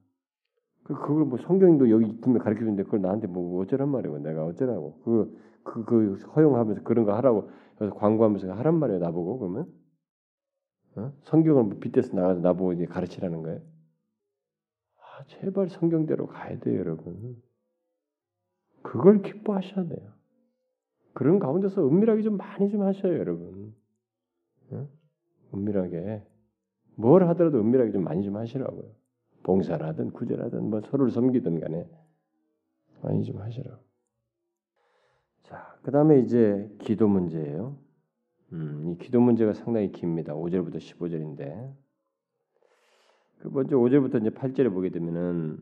[0.85, 5.01] 그 그걸 뭐 성경도 여기 분명 가르쳐 주는데 그걸 나한테 뭐 어쩌란 말이고 내가 어쩌라고
[5.03, 9.67] 그 그, 그 허용하면서 그런 거 하라고 그래서 광고하면서 하란 말이에요 나보고 그러면
[10.97, 11.13] 어?
[11.25, 13.61] 성경을 뭐 빗대서 나가서 나보고 이제 가르치라는 거예요.
[14.97, 17.37] 아, 제발 성경대로 가야 돼요 여러분.
[18.83, 20.13] 그걸 기뻐하셔야 돼요.
[21.13, 23.75] 그런 가운데서 은밀하게 좀 많이 좀 하셔요 여러분.
[24.71, 24.89] 어?
[25.55, 26.25] 은밀하게
[26.95, 28.91] 뭘 하더라도 은밀하게 좀 많이 좀 하시라고요.
[30.13, 31.89] 구제를 하든 뭐 서로를 섬기든 간에
[33.03, 33.83] 많이 좀 하시라고.
[35.43, 37.77] 자, 그 다음에 이제 기도 문제예요.
[38.53, 40.35] 음, 이 기도 문제가 상당히 깁니다.
[40.35, 41.75] 5절부터 15절인데.
[43.39, 45.59] 그 먼저 5절부터 이제 8절에 보게 되면은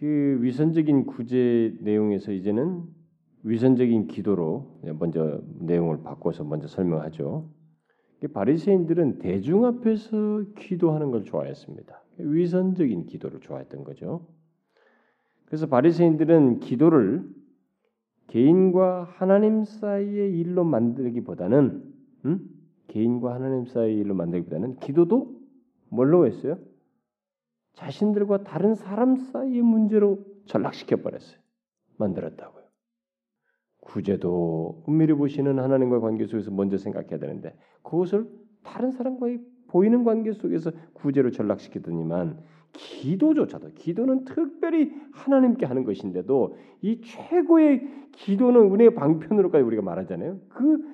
[0.00, 2.84] 그 위선적인 구제 내용에서 이제는
[3.42, 7.50] 위선적인 기도로 먼저 내용을 바꿔서 먼저 설명하죠.
[8.32, 12.02] 바리새인들은 대중 앞에서 기도하는 걸 좋아했습니다.
[12.16, 14.26] 위선적인 기도를 좋아했던 거죠.
[15.44, 17.28] 그래서 바리새인들은 기도를
[18.28, 21.82] 개인과 하나님 사이의 일로 만들기보다는
[22.24, 22.48] 음?
[22.88, 25.38] 개인과 하나님 사이의 일로 만들기보다는 기도도
[25.90, 26.56] 뭘로 했어요?
[27.80, 31.40] 자신들과 다른 사람 사이의 문제로 전락시켜 버렸어요.
[31.96, 32.64] 만들었다고요.
[33.80, 38.28] 구제도 은밀히 보시는 하나님과의 관계 속에서 먼저 생각해야 되는데 그것을
[38.62, 42.38] 다른 사람과의 보이는 관계 속에서 구제로 전락시키더니만
[42.72, 50.38] 기도조차도 기도는 특별히 하나님께 하는 것인데도 이 최고의 기도는 은혜의 방편으로까지 우리가 말하잖아요.
[50.50, 50.84] 그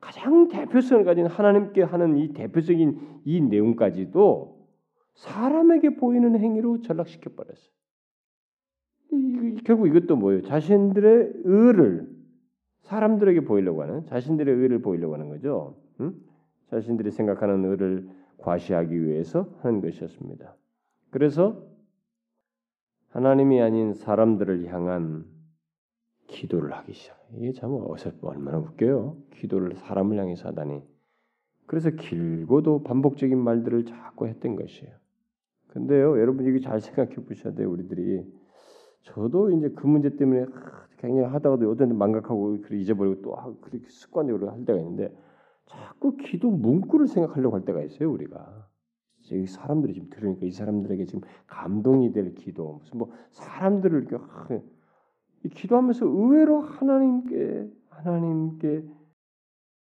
[0.00, 4.55] 가장 대표성을 가진 하나님께 하는 이 대표적인 이 내용까지도
[5.16, 7.76] 사람에게 보이는 행위로 전락시켜 버렸어요.
[9.64, 10.42] 결국 이것도 뭐예요?
[10.42, 12.08] 자신들의 의를
[12.82, 15.76] 사람들에게 보이려고 하는 자신들의 의를 보이려고 하는 거죠.
[16.00, 16.14] 응?
[16.70, 20.54] 자신들이 생각하는 의를 과시하기 위해서 하는 것이었습니다.
[21.10, 21.64] 그래서
[23.08, 25.24] 하나님이 아닌 사람들을 향한
[26.26, 27.16] 기도를 하기 시작.
[27.36, 29.16] 이게 참 어설프 얼마나 웃겨요.
[29.32, 30.82] 기도를 사람을 향해서 하다니.
[31.66, 34.94] 그래서 길고도 반복적인 말들을 자꾸 했던 것이에요.
[35.68, 37.70] 근데요, 여러분 이거 잘 생각해 보셔야 돼요.
[37.70, 38.24] 우리들이
[39.02, 40.46] 저도 이제 그 문제 때문에
[40.98, 45.14] 굉장히 하다가도 어떤 망각하고 잊어버리고 또 그렇게 습관적으로 할 때가 있는데
[45.66, 48.66] 자꾸 기도 문구를 생각하려고 할 때가 있어요 우리가.
[49.32, 54.48] 이 사람들이 지금 들으니까 이 사람들에게 지금 감동이 될 기도 무슨 뭐 사람들을 이렇게 아,
[55.52, 58.84] 기도하면서 의외로 하나님께 하나님께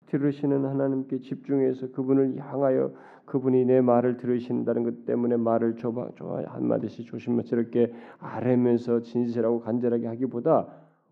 [0.07, 2.92] 들으시는 하나님께 집중해서 그분을 향하여
[3.27, 10.07] 그분이 내 말을 들으신다는 것 때문에 말을 좁아 좁아 한 마디씩 조심스럽게 아뢰면서 진실하고 간절하게
[10.07, 10.69] 하기보다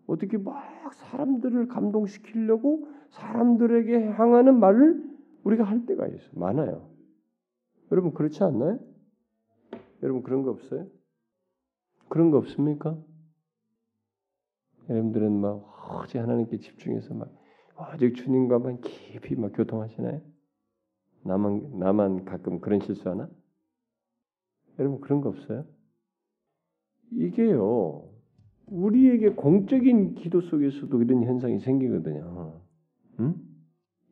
[0.07, 0.55] 어떻게 막
[0.93, 5.03] 사람들을 감동시키려고 사람들에게 향하는 말을
[5.43, 6.31] 우리가 할 때가 있어요.
[6.33, 6.89] 많아요.
[7.91, 8.79] 여러분 그렇지 않나요?
[10.03, 10.87] 여러분 그런 거 없어요?
[12.09, 12.97] 그런 거 없습니까?
[14.89, 17.29] 여러분들은 막 오직 하나님께 집중해서 막
[17.77, 20.21] 오직 주님과만 깊이 막 교통하시나요?
[21.23, 23.29] 나만 나만 가끔 그런 실수하나?
[24.79, 25.65] 여러분 그런 거 없어요?
[27.11, 28.09] 이게요.
[28.67, 32.61] 우리에게 공적인 기도 속에서도 이런 현상이 생기거든요.
[33.19, 33.35] 응?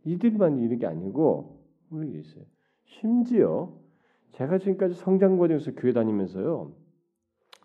[0.06, 2.44] 이들만 이런 게 아니고 우리에게 있어요.
[2.86, 3.74] 심지어
[4.34, 6.74] 제가 지금까지 성장 과정에서 교회 다니면서요.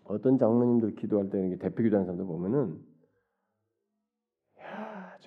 [0.04, 2.87] 어떤 장로님들 기도할 때 대표 기도하는 사람들 보면은 야,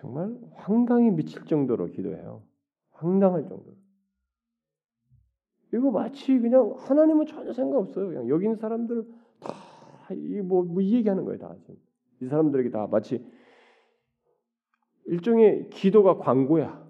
[0.02, 2.44] 정말 황당히 미칠 정도로 기도해요.
[2.92, 3.76] 황당할 정도로.
[5.74, 8.08] 이거 마치 그냥 하나님은 전혀 상관 없어요.
[8.10, 9.06] 그냥 여기 있는 사람들
[9.40, 9.72] 다
[10.16, 11.56] 이 뭐이 뭐 얘기하는 거예요, 다.
[12.22, 13.26] 이 사람들에게 다 마치
[15.06, 16.82] 일종의 기도가 광고야.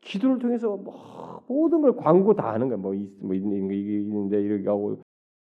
[0.00, 2.78] 기도를 통해서 뭐 모든 걸 광고 다 하는 거야.
[2.78, 5.02] 뭐, 뭐 이게 있는데 이렇게 하고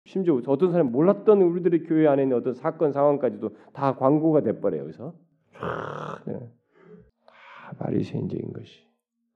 [0.07, 4.83] 심지어 어떤 사람 몰랐던 우리들의 교회 안에 있는 어떤 사건 상황까지도 다 광고가 돼버려요.
[4.83, 5.30] 여기서 네.
[5.61, 6.23] 다
[7.79, 8.83] 바리새인적인 것이.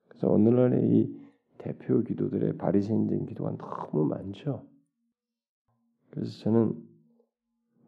[0.08, 1.24] 그래서 오늘날의 이
[1.58, 4.66] 대표 기도들의 바리새인적인 기도가 너무 많죠.
[6.10, 6.74] 그래서 저는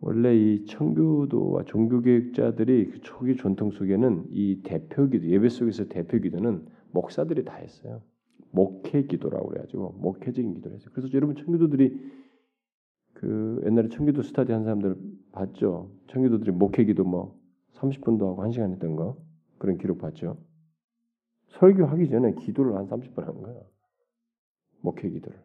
[0.01, 6.67] 원래 이 청교도와 종교개혁자들이 그 초기 전통 속에는 이 대표 기도 예배 속에서 대표 기도는
[6.93, 8.03] 목사들이 다 했어요.
[8.51, 10.91] 목회 기도라고 그래가지고 목회적인 기도를 했어요.
[10.95, 11.99] 그래서 여러분 청교도들이
[13.15, 14.97] 그 옛날에 청기도 스타디 한 사람들
[15.33, 15.91] 봤죠.
[16.09, 17.36] 청기도들이 목회 기도 뭐
[17.77, 19.17] 30분도 하고 1시간 했던 거
[19.59, 20.39] 그런 기록 봤죠.
[21.49, 23.61] 설교하기 전에 기도를 한 30분 한 거야.
[24.81, 25.43] 목회 기도를.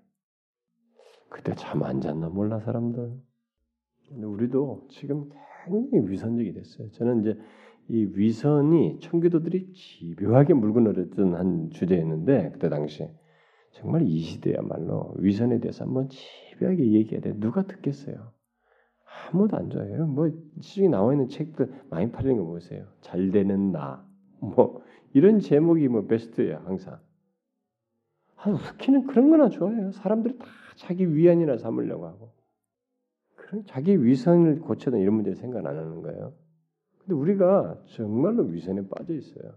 [1.29, 3.13] 그때 잠 안 잤나 몰라 사람들.
[4.09, 5.29] 근데 우리도 지금
[5.65, 6.91] 굉장히 위선적이 됐어요.
[6.91, 7.37] 저는 이제
[7.89, 13.07] 이 위선이 청교도들이 집요하게 물고 늘었던 한 주제였는데 그때 당시
[13.71, 17.33] 정말 이 시대야말로 위선에 대해서 한번 집요하게 얘기해야 돼.
[17.39, 18.33] 누가 듣겠어요?
[19.29, 20.07] 아무도 안 좋아해요.
[20.07, 22.87] 뭐 시중에 나와 있는 책들 많이 팔리는 거 보세요.
[23.01, 24.05] 잘 되는 나,
[24.39, 24.81] 뭐
[25.13, 26.99] 이런 제목이 뭐 베스트예요 항상.
[28.37, 29.91] 아, 웃기는 그런 거나 좋아해요.
[29.91, 30.45] 사람들이 다
[30.75, 32.33] 자기 위안이나 삼으려고 하고.
[33.35, 36.33] 그런 자기 위선을 고쳐는 이런 문제 생각 안 하는 거예요.
[36.99, 39.53] 근데 우리가 정말로 위선에 빠져 있어요.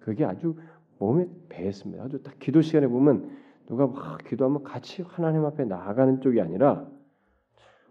[0.00, 0.56] 그게 아주
[0.98, 2.02] 몸에 배했습니다.
[2.02, 6.88] 아주 딱 기도 시간에 보면 누가 막 기도하면 같이 하나님 앞에 나아가는 쪽이 아니라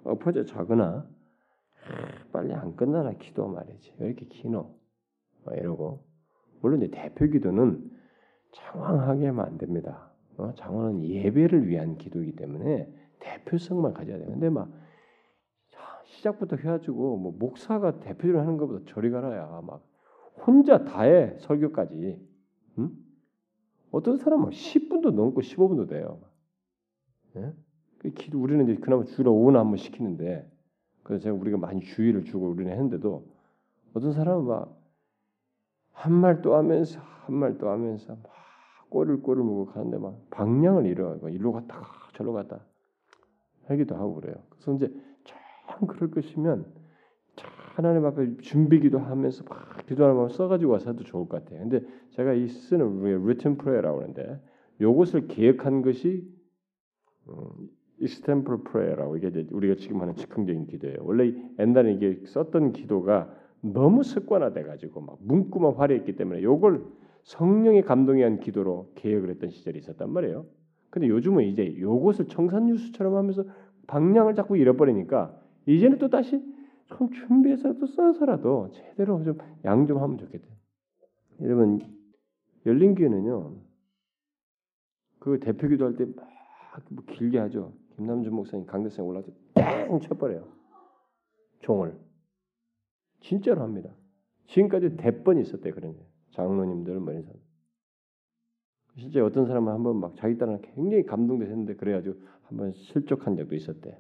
[0.08, 1.08] 엎어져 자거나
[2.32, 3.94] 빨리 안 끝나라 기도 말이지.
[4.00, 4.76] 왜 이렇게 기노?
[5.52, 6.06] 이러고
[6.62, 7.90] 물론 이제 대표 기도는
[8.52, 10.12] 장황하게 하면 안 됩니다.
[10.38, 10.54] 어?
[10.56, 14.70] 장황은 예배를 위한 기도이기 때문에 대표성만 가져야 되는데 막
[16.08, 19.86] 시작부터 해가지고 뭐 목사가 대표를 하는 것보다 저리 가라야 막
[20.46, 22.20] 혼자 다해 설교까지
[22.80, 22.92] 응?
[23.92, 26.22] 어떤 사람은 10분도 넘고 15분도 돼요.
[27.38, 27.54] 예?
[28.00, 30.50] 그 우리는 이제 그나마 주로 5분 한번 시키는데
[31.04, 33.26] 그래서 제가 우리가 많이 주의를 주고 우리는 했는데도
[33.94, 34.78] 어떤 사람은 막
[35.98, 38.24] 한 말 또 하면서 한 말 또 하면서 막
[38.90, 41.82] 꼬리를 꼬리를 물고 가는데 막 방향을 잃어가고 일로 갔다
[42.14, 42.62] 저로 갔다
[43.66, 44.36] 하기도 하고 그래요.
[44.50, 44.94] 그래서 이제
[45.26, 46.66] 참 그럴 것이면
[47.76, 51.60] 하나님 앞에 준비기도 하면서 막 기도하면 써가지고 와서도 좋을 것 같아요.
[51.60, 51.82] 근데
[52.12, 54.42] 제가 이 쓰는 written prayer라고 하는데
[54.80, 56.32] 이것을 기획한 것이
[57.28, 57.70] 음,
[58.02, 60.98] extemporal prayer라고 이게 우리가 지금 하는 즉흥적인 기도예요.
[61.02, 66.84] 원래 옛날에 이게 썼던 기도가 너무 습관화돼 가지고 막 문구만 화려했기 때문에 이걸
[67.24, 70.46] 성령의 감동에 의한 기도로 개혁을 했던 시절이 있었단 말이에요.
[70.90, 73.44] 근데 요즘은 이제 이것을 청산유수처럼 하면서
[73.88, 76.42] 방향을 자꾸 잃어버리니까 이제는 또 다시
[76.86, 80.46] 좀 준비해서 또 써서라도 제대로 좀 양 좀 하면 좋겠다.
[81.42, 81.80] 여러분
[82.66, 83.56] 열린 교회는요.
[85.20, 86.16] 그 대표 기도 할 때막
[86.92, 87.74] 뭐 길게 하죠.
[87.98, 90.48] 김남준 목사님 강대상에 올라서 땡 쳐버려요.
[91.62, 92.00] 종을
[93.22, 93.90] 진짜로 합니다.
[94.46, 95.98] 지금까지 대번 있었대 그런
[96.32, 97.40] 장로님들 뭐 이런 사람.
[98.98, 104.00] 실제 어떤 사람은 한번 막 자기 딸은 굉장히 감동돼서 했는데 그래가지고 한번 실족한 적도 있었대.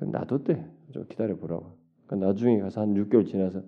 [0.00, 0.70] 놔뒀대.
[0.92, 1.78] 좀 기다려 보라고.
[2.06, 3.62] 그러니까 나중에 가서 한 6개월 지나서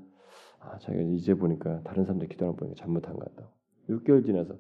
[0.61, 3.53] 아 자기가 이제 보니까 다른 사람들 기도하는 보니까 잘못한 것 같다고.
[3.89, 4.59] 6개월 지나서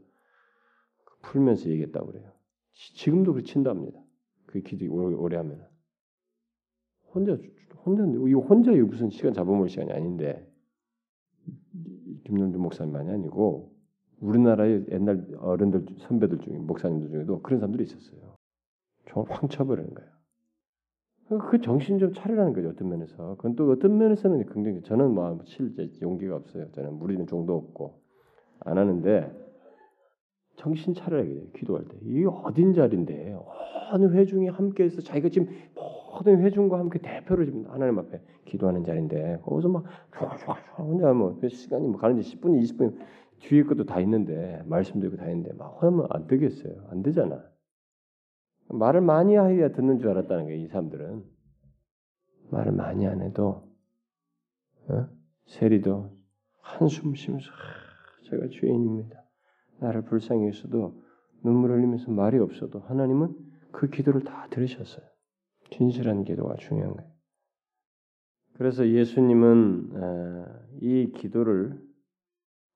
[1.23, 2.33] 풀면서 얘기했다고 그래요.
[2.73, 4.06] 지금도 그렇친답니다.
[4.47, 5.67] 그 기도 오래, 오래 하면
[7.15, 7.37] 혼자
[7.85, 10.47] 혼자 이거 혼자 무슨 시간 잡아먹을 시간이 아닌데
[12.25, 13.73] 김남준 목사님만이 아니고
[14.21, 18.37] 우리나라의 옛날 어른들 선배들 중에 목사님들 중에도 그런 사람들이 있었어요.
[19.09, 20.17] 정말 황 쳐버리는 거예요.
[21.51, 23.37] 그 정신 좀 차리라는 거죠 어떤 면에서.
[23.37, 26.71] 그건 또 어떤 면에서는 굉장히 저는 뭐 실제 용기가 없어요.
[26.73, 28.01] 저는 무리는 정도 없고
[28.61, 29.46] 안 하는데
[30.57, 31.43] 정신 차려야 돼요.
[31.55, 31.97] 기도할 때.
[32.03, 33.39] 이게 어딘 자리인데
[33.93, 39.69] 어느 회중이 함께해서 자기가 지금 모든 회중과 함께 대표로 지금 하나님 앞에 기도하는 자리인데 거기서
[39.69, 39.85] 막
[40.79, 42.99] 혼자 뭐그 시간이 뭐 가는지 10분, 20분
[43.41, 46.87] 뒤에 것도 다 있는데 말씀도 있고 다 있는데 막 하면 안 되겠어요.
[46.91, 47.45] 안 되잖아.
[48.69, 50.59] 말을 많이 해야 듣는 줄 알았다는 거예요.
[50.59, 51.25] 이 사람들은
[52.51, 53.69] 말을 많이 안 해도
[54.89, 55.09] 어?
[55.47, 56.17] 세리도
[56.61, 57.47] 한숨 쉬면서
[58.25, 59.26] 제가 죄인입니다.
[59.79, 61.03] 나를 불쌍히 했어도
[61.43, 63.35] 눈물 흘리면서 말이 없어도 하나님은
[63.73, 65.05] 그 기도를 다 들으셨어요.
[65.71, 67.11] 진실한 기도가 중요한 거예요.
[68.55, 69.91] 그래서 예수님은
[70.81, 71.79] 이 기도를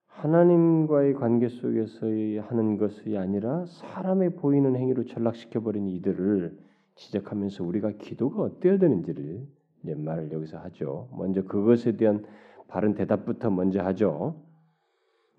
[0.07, 2.07] 하나님과의 관계 속에서
[2.43, 6.59] 하는 것이 아니라 사람의 보이는 행위로 전락시켜 버린 이들을
[6.97, 9.47] 지적하면서 우리가 기도가 어때야 되는지를
[9.83, 11.09] 이제 말을 여기서 하죠.
[11.17, 12.27] 먼저 그것에 대한
[12.69, 14.45] 바른 대답부터 먼저 하죠.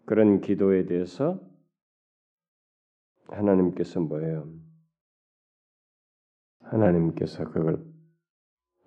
[0.05, 1.39] 그런 기도에 대해서
[3.31, 4.47] 하나님께서 뭐예요?
[6.59, 7.83] 하나님께서 그걸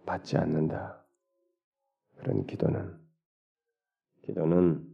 [0.07, 1.05] 받지 않는다.
[2.17, 2.97] 그런 기도는
[4.23, 4.87] 기도는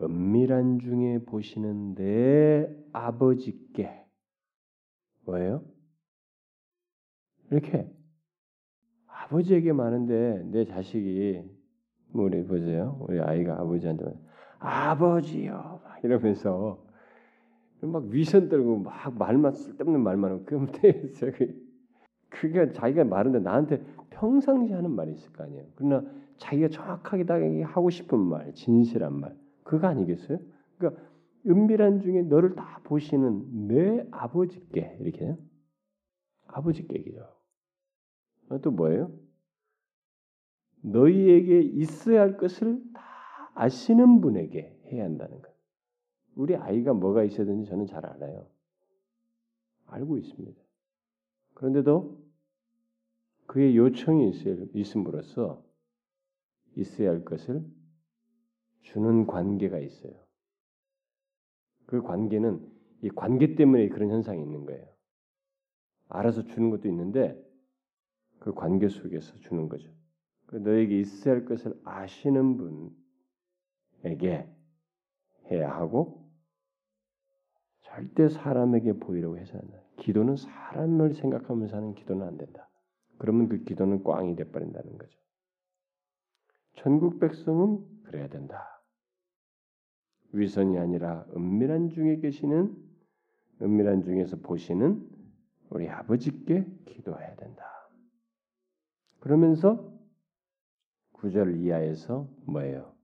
[0.00, 4.04] 은밀한 중에 보시는 내 아버지께
[5.24, 5.64] 뭐예요?
[7.50, 7.90] 이렇게
[9.06, 11.42] 아버지에게 많은데 내 자식이
[12.12, 12.98] 뭐 우리 보세요.
[13.00, 14.04] 우리 아이가 아버지한테
[14.58, 16.89] 아버지요 이러면서
[17.82, 20.68] 막 위선 떨고 막 말만 쓸데없는 말만 하고 그럼
[21.14, 21.54] 저기
[22.28, 25.64] 그게 자기가 말하는데 나한테 평상시 하는 말이 있을 거 아니에요.
[25.74, 30.38] 그러나 자기가 정확하게 다 하고 싶은 말, 진실한 말, 그거 아니겠어요?
[30.78, 31.02] 그러니까
[31.46, 35.36] 은밀한 중에 너를 다 보시는 내 아버지께 이렇게
[36.46, 37.26] 아버지께 얘기죠.
[38.62, 39.10] 또 뭐예요?
[40.82, 43.02] 너희에게 있어야 할 것을 다
[43.54, 45.49] 아시는 분에게 해야 한다는 것.
[46.40, 48.48] 우리 아이가 뭐가 있어야 되는지 저는 잘 알아요.
[49.88, 50.58] 알고 있습니다.
[51.52, 52.18] 그런데도
[53.46, 54.32] 그의 요청이
[54.72, 55.62] 있음으로써
[56.76, 57.62] 있어야 할 것을
[58.80, 60.14] 주는 관계가 있어요.
[61.84, 62.66] 그 관계는
[63.02, 64.88] 이 관계 때문에 그런 현상이 있는 거예요.
[66.08, 67.38] 알아서 주는 것도 있는데
[68.38, 69.90] 그 관계 속에서 주는 거죠.
[70.46, 72.56] 그 너에게 있어야 할 것을 아시는
[74.02, 74.50] 분에게
[75.50, 76.19] 해야 하고
[77.90, 79.84] 절대 사람에게 보이려고 해서 안 돼.
[79.96, 82.68] 기도는 사람을 생각하면서 하는 기도는 안 된다.
[83.18, 85.18] 그러면 그 기도는 꽝이 돼버린다는 거죠.
[86.76, 88.80] 천국 백성은 그래야 된다.
[90.32, 92.76] 위선이 아니라 은밀한 중에 계시는
[93.60, 95.06] 은밀한 중에서 보시는
[95.70, 97.64] 우리 아버지께 기도해야 된다.
[99.18, 99.92] 그러면서
[101.12, 102.94] 구절 이하에서 뭐예요?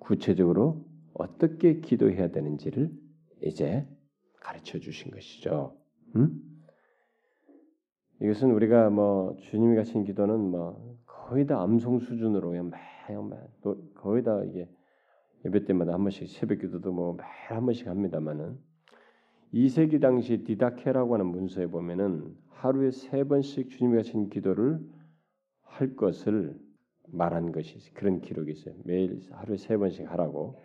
[0.00, 2.92] 구체적으로 어떻게 기도해야 되는지를
[3.42, 3.88] 이제
[4.44, 5.74] 가르쳐 주신 것이죠.
[6.14, 6.40] 음?
[8.22, 13.18] 이것은 우리가 뭐 주님이 가신 기도는 뭐 거의 다 암송 수준으로 그냥 매일
[13.94, 14.68] 거의 다 이게
[15.44, 18.58] 예배 때마다 한 번씩 새벽 기도도 뭐 매일 한 번씩 합니다만은
[19.52, 24.80] 2세기 당시 디다케라고 하는 문서에 보면은 하루에 세 번씩 주님이 가신 기도를
[25.62, 26.58] 할 것을
[27.08, 28.74] 말한 것이 그런 기록이 있어요.
[28.84, 30.60] 매일 하루에 세 번씩 하라고.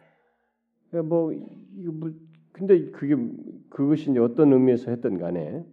[0.89, 2.11] 그러니까 뭐 이거 뭐
[2.59, 3.15] 근데 그게
[3.69, 5.63] 그것이 이제 어떤 의미에서 했던 간에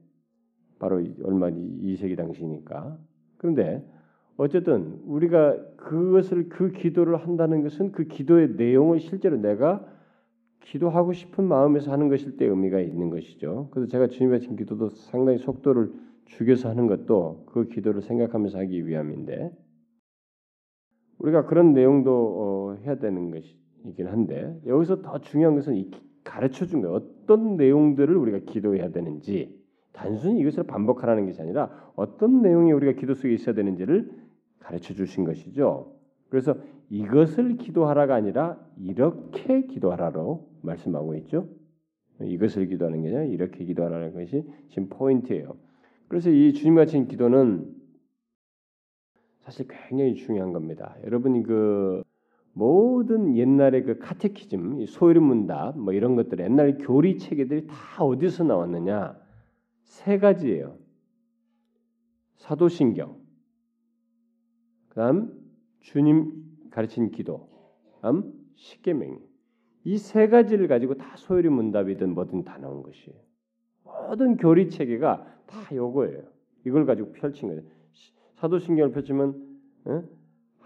[0.79, 2.97] 바로 얼마 2세기 당시니까.
[3.39, 3.85] 그런데
[4.37, 9.85] 어쨌든 우리가 그것을 그 기도를 한다는 것은 그 기도의 내용을 실제로 내가
[10.61, 13.69] 기도하고 싶은 마음에서 하는 것일 때 의미가 있는 것이죠.
[13.73, 15.93] 그래서 제가 주님 같은 기도도 상당히 속도를
[16.27, 19.51] 죽여서 하는 것도 그 기도를 생각하면서 하기 위함인데
[21.19, 25.75] 우리가 그런 내용도 어, 해야 되는 것이긴 한데 여기서 더 중요한 것은
[26.27, 26.97] 가르쳐 준 거예요.
[26.97, 29.57] 어떤 내용들을 우리가 기도해야 되는지
[29.93, 34.11] 단순히 이것을 반복하라는 것이 아니라 어떤 내용이 우리가 기도 속에 있어야 되는지를
[34.59, 35.95] 가르쳐 주신 것이죠.
[36.29, 36.57] 그래서
[36.91, 41.49] 이것을 기도하라가 아니라 이렇게 기도하라로 말씀하고 있죠.
[42.21, 45.57] 이것을 기도하는 게 아니라 이렇게 기도하라는 것이 지금 포인트예요.
[46.09, 47.73] 그래서 이 주님 같은 기도는
[49.41, 50.97] 사실 굉장히 중요한 겁니다.
[51.05, 52.03] 여러분이 그
[52.57, 59.15] 모든 옛날의 그 카테키즘, 소유리 문답 뭐 이런 것들 옛날 교리 체계들이 다 어디서 나왔느냐?
[59.83, 60.79] 세 가지예요.
[62.37, 63.15] 사도신경,
[64.89, 65.39] 그다음
[65.81, 66.33] 주님
[66.71, 67.47] 가르친 기도,
[68.01, 69.21] 다음 십계명.
[69.85, 73.19] 이 세 가지를 가지고 다 소요리 문답이든 뭐든 다 나온 것이에요.
[73.85, 76.23] 모든 교리 체계가 다 요거예요.
[76.65, 77.61] 이걸 가지고 펼친 거예요.
[78.37, 80.03] 사도신경을 펼치면 어?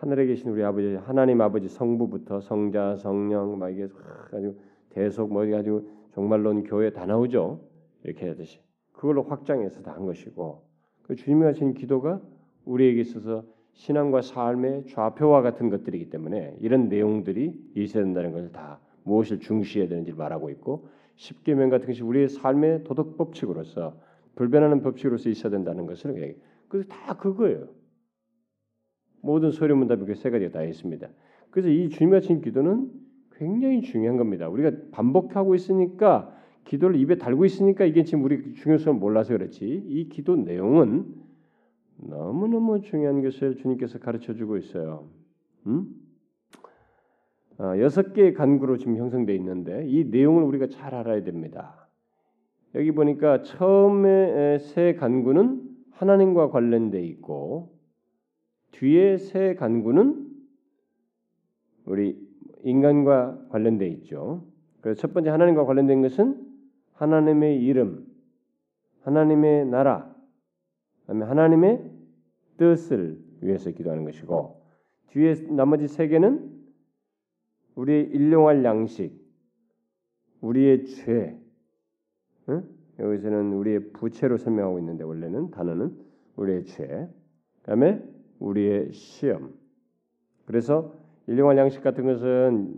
[0.01, 3.87] 하늘에 계신 우리 아버지 하나님 아버지 성부부터 성자 성령 막 이게
[4.31, 4.55] 가지고
[4.89, 7.61] 대속 뭐 가지고 종말론 교회 다 나오죠.
[8.03, 8.61] 이렇게 하듯이
[8.93, 10.63] 그걸로 확장해서 다 한 것이고
[11.03, 12.19] 그 주님이 하신 기도가
[12.65, 13.45] 우리에게 있어서
[13.75, 20.15] 신앙과 삶의 좌표와 같은 것들이기 때문에 이런 내용들이 있어야 된다는 것을 다 무엇을 중시해야 되는지
[20.15, 23.95] 말하고 있고 십계명 같은 것이 우리의 삶의 도덕 법칙으로서
[24.35, 26.39] 불변하는 법칙으로서 있어야 된다는 것을.
[26.69, 27.80] 그래서 다 그거예요.
[29.23, 31.09] 모든 소리문답이 그세 가지가 다 있습니다.
[31.51, 32.91] 그래서 이 주님 같은 기도는
[33.33, 34.49] 굉장히 중요한 겁니다.
[34.49, 39.65] 우리가 반복하고 있으니까 기도를 입에 달고 있으니까 이게 지금 우리 중요성을 몰라서 그렇지.
[39.65, 41.07] 이 기도 내용은
[41.97, 45.09] 너무너무 중요한 것을 주님께서 가르쳐 주고 있어요.
[45.67, 45.87] 음?
[47.59, 51.89] 어, 여섯 개의 간구로 지금 형성되어 있는데 이 내용을 우리가 잘 알아야 됩니다.
[52.75, 57.80] 여기 보니까 처음에 세 간구는 하나님과 관련돼 있고
[58.73, 60.29] 뒤에 세 간구는
[61.87, 62.19] 우리
[62.63, 64.47] 인간과 관련돼 있죠.
[64.81, 66.47] 그래서 첫 번째 하나님과 관련된 것은
[66.95, 68.07] 하나님의 이름,
[69.03, 70.15] 하나님의 나라,
[71.01, 71.91] 그다음에 하나님의
[72.57, 74.63] 뜻을 위해서 기도하는 것이고
[75.09, 76.51] 뒤에 나머지 세 개는
[77.75, 79.19] 우리의 일용할 양식,
[80.41, 81.39] 우리의 죄,
[82.49, 82.69] 응?
[82.99, 85.97] 여기서는 우리의 부채로 설명하고 있는데 원래는 단어는
[86.37, 87.09] 우리의 죄,
[87.61, 88.03] 그다음에
[88.41, 89.55] 우리의 시험.
[90.47, 90.93] 그래서
[91.27, 92.75] 일용할 양식 같은 것은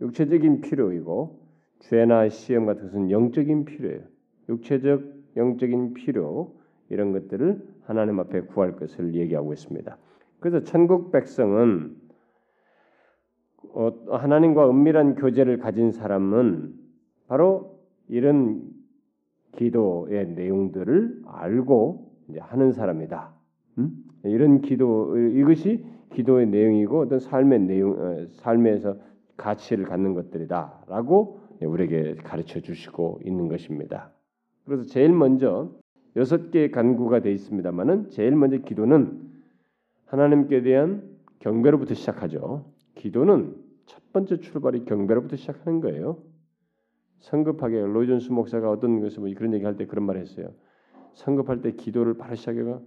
[0.00, 1.40] 육체적인 필요이고
[1.78, 4.02] 죄나 시험 같은 것은 영적인 필요예요.
[4.48, 5.02] 육체적,
[5.36, 6.54] 영적인 필요
[6.90, 9.96] 이런 것들을 하나님 앞에 구할 것을 얘기하고 있습니다.
[10.40, 11.96] 그래서 천국 백성은
[13.72, 16.74] 어, 하나님과 은밀한 교제를 가진 사람은
[17.26, 18.62] 바로 이런
[19.52, 23.34] 기도의 내용들을 알고 하는 사람이다.
[23.78, 24.04] 음?
[24.24, 28.96] 이런 기도 이것이 기도의 내용이고 어떤 삶의 내용 어, 삶에서
[29.36, 34.12] 가치를 갖는 것들이다라고 우리에게 가르쳐 주시고 있는 것입니다.
[34.64, 35.72] 그래서 제일 먼저
[36.16, 39.20] 여섯 개의 간구가 되어 있습니다만은 제일 먼저 기도는
[40.06, 41.02] 하나님께 대한
[41.40, 42.64] 경배로부터 시작하죠.
[42.94, 43.56] 기도는
[43.86, 46.18] 첫 번째 출발이 경배로부터 시작하는 거예요.
[47.20, 50.48] 성급하게 로이존스 목사가 어떤 것을 뭐 그런 얘기할 때 그런 말 했어요.
[51.14, 52.80] 성급할 때 기도를 바로 시작해가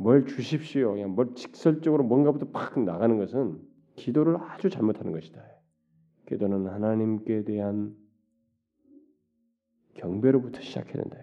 [0.00, 0.92] 뭘 주십시오.
[0.92, 3.60] 그냥 뭘 직설적으로 뭔가부터 팍 나가는 것은
[3.96, 5.44] 기도를 아주 잘못하는 것이다.
[6.26, 7.94] 기도는 하나님께 대한
[9.94, 11.18] 경배로부터 시작해야 된다.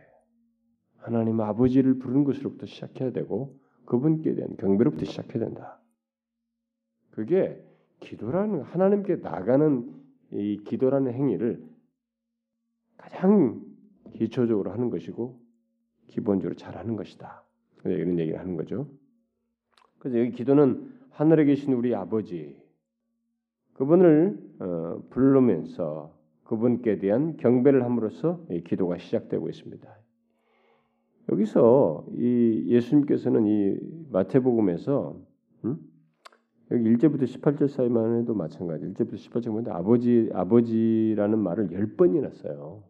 [0.98, 5.82] 하나님 아버지를 부르는 것으로부터 시작해야 되고 그분께 대한 경배로부터 시작해야 된다.
[7.10, 7.60] 그게
[8.02, 9.92] 기도라는 하나님께 나가는
[10.34, 11.66] 이 기도라는 행위를
[12.96, 13.60] 가장
[14.14, 15.42] 기초적으로 하는 것이고
[16.06, 17.47] 기본적으로 잘하는 것이다.
[17.86, 18.88] 이런 얘기를 하는 거죠.
[20.00, 22.58] 그래서 여기 기도는 하늘에 계신 우리 아버지
[23.74, 29.98] 그분을 어, 부르면서 그분께 대한 경배를 함으로써 기도가 시작되고 있습니다.
[31.30, 33.78] 여기서 이 예수님께서는 이
[34.12, 35.20] 마태복음에서
[35.66, 35.78] 음?
[36.72, 38.86] 여기 1절부터 18절 사이만 해도 마찬가지.
[38.86, 42.84] 1절부터 18절 보면 아버지 아버지라는 말을 10번이나 써요.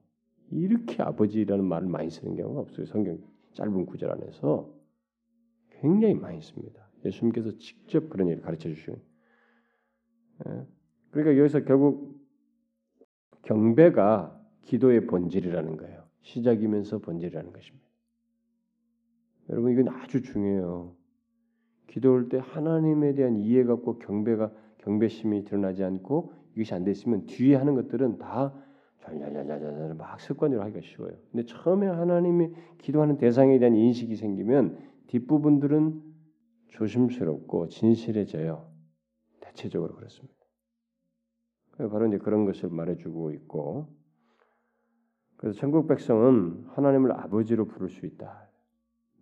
[0.51, 2.85] 이렇게 아버지라는 말을 많이 쓰는 경우가 없어요.
[2.85, 3.17] 성경
[3.53, 4.76] 짧은 구절 안에서
[5.81, 6.87] 굉장히 많이 씁니다.
[7.05, 8.99] 예수님께서 직접 그런 일을 가르쳐 주시는.
[10.47, 10.65] 예.
[11.11, 12.17] 그러니까 여기서 결국
[13.43, 16.03] 경배가 기도의 본질이라는 거예요.
[16.21, 17.87] 시작이면서 본질이라는 것입니다.
[19.49, 20.93] 여러분 이건 아주 중요해요.
[21.87, 27.75] 기도할 때 하나님에 대한 이해가 없고 경배가 경배심이 드러나지 않고 이것이 안 됐으면 뒤에 하는
[27.75, 28.53] 것들은 다
[28.99, 31.13] 잘잘잘잘잘 막 습관적으로 하기가 쉬워요.
[31.31, 32.49] 근데 처음에 하나님이
[32.79, 34.77] 기도하는 대상에 대한 인식이 생기면
[35.07, 36.03] 뒷부분들은
[36.69, 38.71] 조심스럽고 진실해져요.
[39.39, 40.35] 대체적으로 그렇습니다.
[41.77, 43.87] 바로 이제 그런 것을 말해주고 있고
[45.37, 48.49] 그래서 천국 백성은 하나님을 아버지로 부를 수 있다.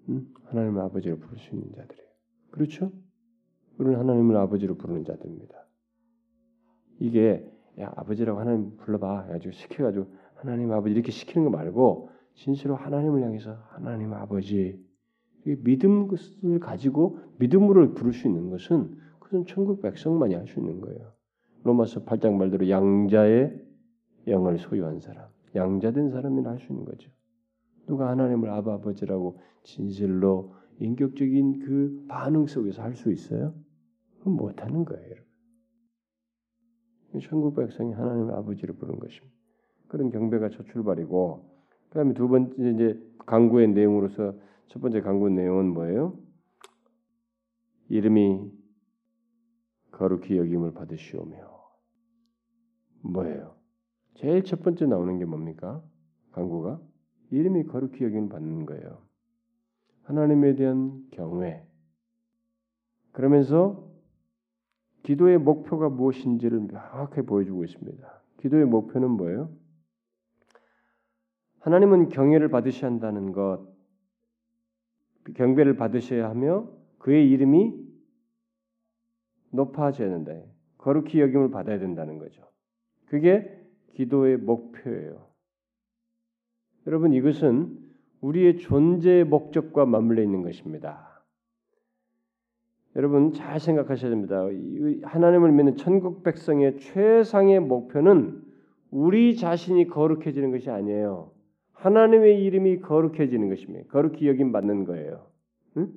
[0.10, 0.26] 응?
[0.46, 2.10] 하나님을 아버지로 부를 수 있는 자들이에요.
[2.52, 2.92] 그렇죠?
[3.78, 5.66] 우리는 하나님을 아버지로 부르는 자들입니다.
[7.00, 13.22] 이게 야 아버지라고 하나님 불러봐 해가지고 시켜가지고 하나님 아버지 이렇게 시키는 거 말고 진실로 하나님을
[13.24, 14.82] 향해서 하나님 아버지
[15.46, 21.14] 믿음을 가지고 믿음으로 부를 수 있는 것은 그것은 천국 백성만이 할 수 있는 거예요.
[21.64, 23.62] 로마서 8장 말대로 양자의
[24.28, 27.10] 영을 소유한 사람, 양자된 사람이 할수 있는 거죠.
[27.88, 33.54] 누가 하나님을 아바 아버지라고 진실로 인격적인 그 반응 속에서 할 수 있어요?
[34.20, 35.26] 그건 못하는 거예요, 여러분.
[37.22, 39.34] 천국 백성이 하나님을 아버지로 부르는 것입니다.
[39.88, 41.50] 그런 경배가 첫 출발이고,
[41.90, 44.34] 그 다음에 두 번째 이제 강구의 내용으로서
[44.68, 46.18] 첫 번째 강구 내용은 뭐예요?
[47.90, 48.52] 이름이
[49.92, 51.56] 거룩히 여김을 받으시오며
[53.02, 53.56] 뭐예요?
[54.16, 55.84] 제일 첫 번째 나오는 게 뭡니까?
[56.32, 56.82] 강구가
[57.32, 59.02] 이름이 거룩히 여김을 받는 거예요.
[60.04, 61.66] 하나님에 대한 경외.
[63.12, 63.90] 그러면서
[65.04, 68.22] 기도의 목표가 무엇인지를 명확하게 보여주고 있습니다.
[68.40, 69.50] 기도의 목표는 뭐예요?
[71.60, 73.75] 하나님은 경외를 받으셔야 한다는 것,
[75.34, 76.70] 경배를 받으셔야 하며
[77.00, 77.74] 그의 이름이
[79.52, 80.34] 높아져야 된다.
[80.78, 82.44] 거룩히 여김을 받아야 된다는 거죠.
[83.08, 83.60] 그게
[83.94, 85.28] 기도의 목표예요.
[86.88, 87.80] 여러분 이것은
[88.22, 91.24] 우리의 존재의 목적과 맞물려 있는 것입니다.
[92.96, 94.46] 여러분 잘 생각하셔야 됩니다.
[95.04, 98.42] 하나님을 믿는 천국 백성의 최상의 목표는
[98.90, 101.32] 우리 자신이 거룩해지는 것이 아니에요.
[101.76, 103.88] 하나님의 이름이 거룩해지는 것입니다.
[103.90, 105.28] 거룩히 여김 받는 거예요.
[105.78, 105.92] 응?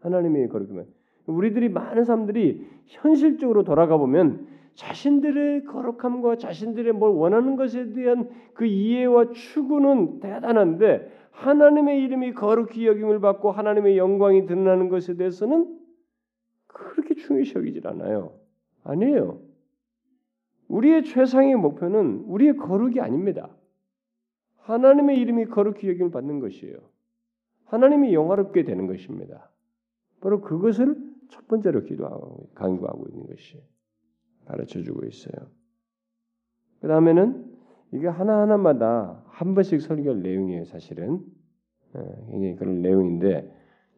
[0.00, 0.86] 하나님의 거룩함.
[1.26, 9.30] 우리들이 많은 사람들이 현실적으로 돌아가 보면 자신들의 거룩함과 자신들의 뭘 원하는 것에 대한 그 이해와
[9.32, 15.78] 추구는 대단한데 하나님의 이름이 거룩히 여김을 받고 하나님의 영광이 드러나는 것에 대해서는
[16.66, 18.32] 그렇게 중요시 여기질 않아요.
[18.84, 19.40] 아니에요.
[20.68, 23.50] 우리의 최상의 목표는 우리의 거룩이 아닙니다.
[24.72, 26.76] 하나님의 이름이 거룩히 여김을 받는 것이에요.
[27.64, 29.50] 하나님이 영화롭게 되는 것입니다.
[30.20, 30.96] 바로 그것을
[31.30, 33.62] 첫 번째로 기도하고 강구하고 있는 것이
[34.46, 35.48] 가르쳐 주고 있어요.
[36.80, 37.56] 그 다음에는
[37.92, 41.24] 이게 하나하나마다 한 번씩 설교할 내용이에요, 사실은.
[41.96, 42.00] 예,
[42.30, 43.50] 굉장히 그런 내용인데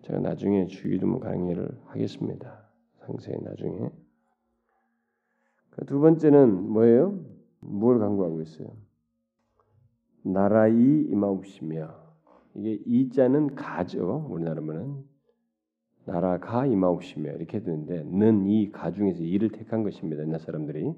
[0.03, 2.68] 제가 나중에 주기도문 강의를 하겠습니다.
[3.07, 3.91] 상세히 나중에.
[5.71, 7.18] 그 두 번째는 뭐예요?
[7.61, 8.68] 뭘 강구하고 있어요?
[10.25, 12.01] 나라이 임하옵시며
[12.57, 14.27] 이게 이자는 가죠.
[14.29, 15.03] 우리나라 말은
[16.07, 20.23] 나라가 임하옵시며 이렇게 되는데 는 이 가중에서 이를 택한 것입니다.
[20.23, 20.93] 옛날 사람들이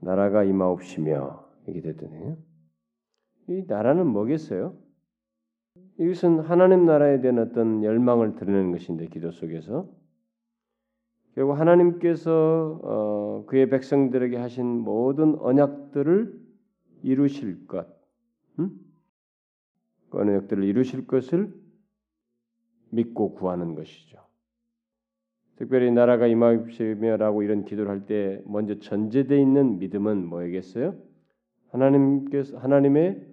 [0.00, 2.36] 나라가 임하옵시며 이렇게 됐더니
[3.48, 4.76] 이 나라는 뭐겠어요?
[5.98, 9.88] 이것은 하나님 나라에 대한 어떤 열망을 드러내는 것인데 기도 속에서
[11.34, 16.46] 결국 하나님께서 어, 그의 백성들에게 하신 모든 언약들을
[17.02, 17.86] 이루실 것,
[18.58, 18.70] 음?
[20.10, 21.52] 그 언약들을 이루실 것을
[22.90, 24.18] 믿고 구하는 것이죠.
[25.56, 30.96] 특별히 나라가 임하시며라고 이런 기도를 할 때 먼저 전제되어 있는 믿음은 뭐겠어요?
[31.70, 33.26] 하나님께서 하나님의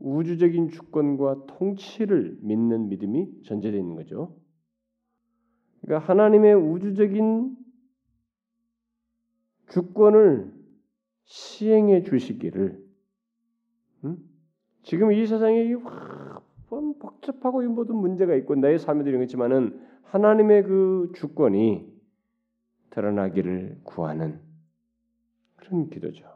[0.00, 4.36] 우주적인 주권과 통치를 믿는 믿음이 전제되어 있는 거죠.
[5.82, 7.56] 그러니까 하나님의 우주적인
[9.70, 10.52] 주권을
[11.24, 12.84] 시행해 주시기를
[14.04, 14.29] 음?
[14.82, 15.74] 지금 이 세상에
[16.68, 21.90] 복잡하고 모든 문제가 있고 나의 삶에도 이런 있지만은 하나님의 그 주권이
[22.90, 24.40] 드러나기를 구하는
[25.56, 26.26] 그런 기도죠.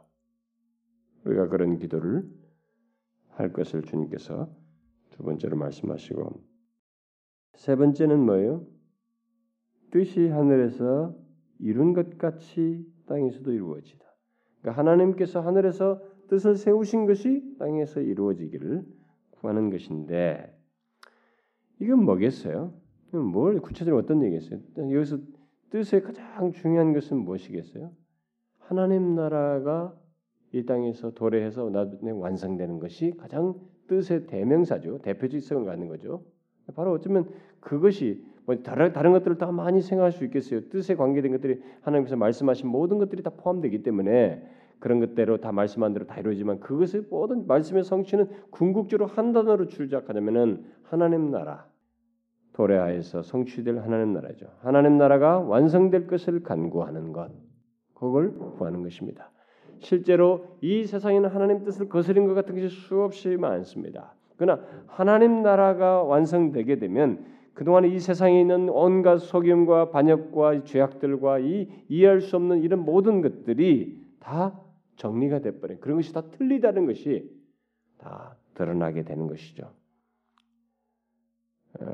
[1.25, 2.29] 우리가 그런 기도를
[3.29, 4.49] 할 것을 주님께서
[5.11, 6.41] 두 번째로 말씀하시고
[7.55, 8.65] 세 번째는 뭐예요?
[9.91, 11.15] 뜻이 하늘에서
[11.59, 14.05] 이룬 것 같이 땅에서도 이루어지다.
[14.61, 18.83] 그러니까 하나님께서 하늘에서 뜻을 세우신 것이 땅에서 이루어지기를
[19.31, 20.53] 구하는 것인데
[21.79, 22.73] 이건 뭐겠어요?
[23.11, 24.59] 뭘 구체적으로 어떤 얘기겠어요?
[24.77, 25.19] 여기서
[25.69, 27.91] 뜻의 가장 중요한 것은 무엇이겠어요?
[28.59, 29.95] 하나님 나라가
[30.51, 33.55] 이 땅에서 도래해서 나중에 완성되는 것이 가장
[33.87, 34.99] 뜻의 대명사죠.
[34.99, 36.23] 대표적성을 갖는 거죠.
[36.75, 40.69] 바로 어쩌면 그것이 뭐 다른 다른 것들을 다 많이 생각할 수 있겠어요.
[40.69, 44.43] 뜻에 관계된 것들이 하나님께서 말씀하신 모든 것들이 다 포함되기 때문에
[44.85, 50.63] 그런 것대로 다 말씀한 대로 다 이루어지만 그것의 모든 말씀의 성취는 궁극적으로 한 단어로 출작하자면은
[50.83, 51.65] 하나님 나라
[52.53, 54.45] 도래하에서 성취될 하나님 나라죠.
[54.59, 57.31] 하나님 나라가 완성될 것을 간구하는 것,
[57.95, 59.31] 그걸 구하는 것입니다.
[59.79, 64.13] 실제로 이 세상에는 하나님 뜻을 거스린 것 같은 것이 수없이 많습니다.
[64.37, 67.25] 그러나 하나님 나라가 완성되게 되면
[67.55, 74.05] 그동안 이 세상에 있는 온갖 속임과 반역과 죄악들과 이 이해할 수 없는 이런 모든 것들이
[74.19, 74.61] 다
[74.95, 77.29] 정리가 돼버린 그런 것이 다 틀리다는 것이
[77.97, 79.73] 다 드러나게 되는 것이죠.
[81.79, 81.85] 어,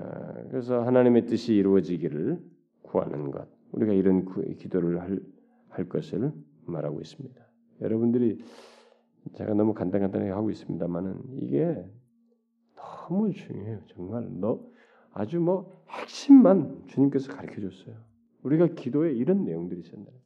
[0.50, 2.40] 그래서 하나님의 뜻이 이루어지기를
[2.82, 4.26] 구하는 것, 우리가 이런
[4.56, 5.20] 기도를 할,
[5.70, 6.32] 할 것을
[6.66, 7.42] 말하고 있습니다.
[7.82, 8.44] 여러분들이
[9.34, 11.84] 제가 너무 간단간단하게 하고 있습니다만은 이게
[12.76, 13.82] 너무 중요해요.
[13.88, 14.64] 정말 너
[15.14, 17.96] 아주 뭐 핵심만 주님께서 가르쳐 줬어요.
[18.44, 20.21] 우리가 기도에 이런 내용들이 있었나요?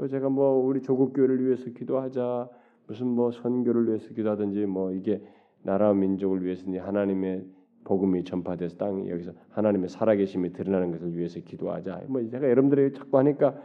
[0.00, 2.48] 그 제가 뭐 우리 조국 교회를 위해서 기도하자
[2.86, 5.22] 무슨 뭐 선교를 위해서 기도하든지 뭐 이게
[5.62, 7.44] 나라 민족을 위해서 하나님의
[7.84, 12.04] 복음이 전파돼서 땅 여기서 하나님의 살아계심이 드러나는 것을 위해서 기도하자.
[12.08, 13.60] 뭐 제가 여러분들에게 자꾸 하니까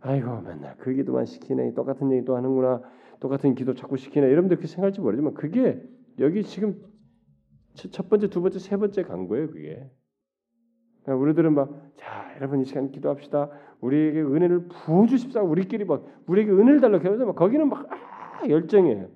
[0.00, 2.82] 아이고 맨날 그 기도만 시키네 똑같은 얘기 또 하는구나
[3.18, 5.82] 똑같은 기도 자꾸 시키네 여러분들 그렇게 생각할지 모르지만 그게
[6.20, 6.80] 여기 지금
[7.74, 9.90] 첫 번째 두 번째 세 번째 간 거예요 그게
[11.16, 13.50] 우리들은 막 자 여러분 이 시간 기도합시다
[13.80, 19.08] 우리에게 은혜를 부어 주십사 우리끼리 막 우리에게 은혜를 달라고 해서 막 거기는 막 아, 열정이에요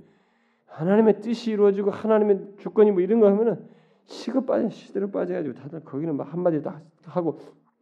[0.67, 3.67] 하나님의 뜻이 이루어지고 하나님의 주권이 뭐 이런 거 하면은
[4.05, 7.39] 시급 빠진 시대로 빠져가지고 다들 거기는 막 한마디 딱 하고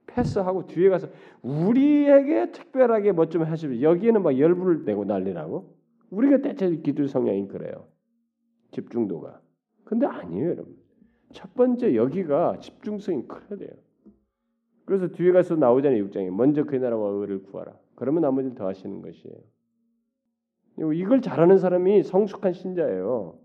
[0.07, 1.09] 패스하고 뒤에 가서
[1.43, 5.75] 우리에게 특별하게 뭐 좀 하시면 여기에는 막 열불을 내고 난리나고
[6.11, 7.87] 우리가 대체 기도 성향이 그래요.
[8.73, 9.41] 집중도가.
[9.85, 10.77] 근데 아니에요, 여러분.
[11.33, 13.71] 첫 번째 여기가 집중성이 커야 돼요.
[14.85, 16.31] 그래서 뒤에 가서 나오잖아요, 6장에.
[16.31, 17.73] 먼저 그 나라와 의를 구하라.
[17.95, 19.37] 그러면 나머지는 더 하시는 것이에요.
[20.95, 23.39] 이걸 잘하는 사람이 성숙한 신자예요.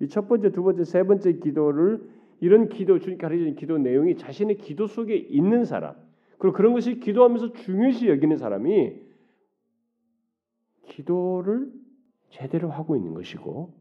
[0.00, 2.02] 이 첫 번째, 두 번째, 세 번째 기도를
[2.40, 5.94] 이런 기도 주님 가르치는 기도 내용이 자신의 기도 속에 있는 사람
[6.38, 9.00] 그리고 그런 것이 기도하면서 중요시 여기는 사람이
[10.86, 11.72] 기도를
[12.30, 13.72] 제대로 하고 있는 것이고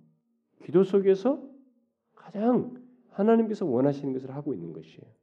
[0.63, 1.41] 기도 속에서
[2.13, 2.75] 가장
[3.09, 5.20] 하나님께서 원하시는 것을 하고 있는 것이에요.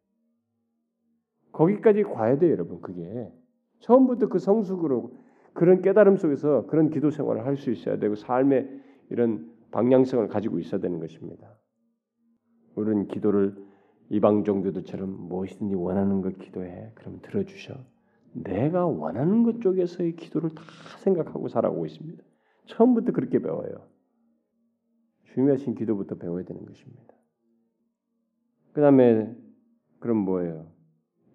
[1.53, 2.81] 거기까지 가야 돼요, 여러분.
[2.81, 3.33] 그게
[3.81, 5.13] 처음부터 그 성숙으로
[5.55, 8.69] 그런 깨달음 속에서 그런 기도 생활을 할 수 있어야 되고 삶의
[9.11, 11.49] 이런 방향성을 가지고 있어야 되는 것입니다.
[12.77, 13.57] 우리는 기도를
[14.11, 16.93] 이방 종교들처럼 무엇이든지 원하는 것 기도해.
[16.95, 17.75] 그럼 들어주셔.
[18.33, 20.63] 내가 원하는 것 쪽에서의 기도를 다
[21.01, 22.23] 생각하고 살아오고 있습니다.
[22.67, 23.89] 처음부터 그렇게 배워요.
[25.25, 27.15] 주님이 하신 기도부터 배워야 되는 것입니다.
[28.73, 29.35] 그 다음에
[29.99, 30.67] 그럼 뭐예요?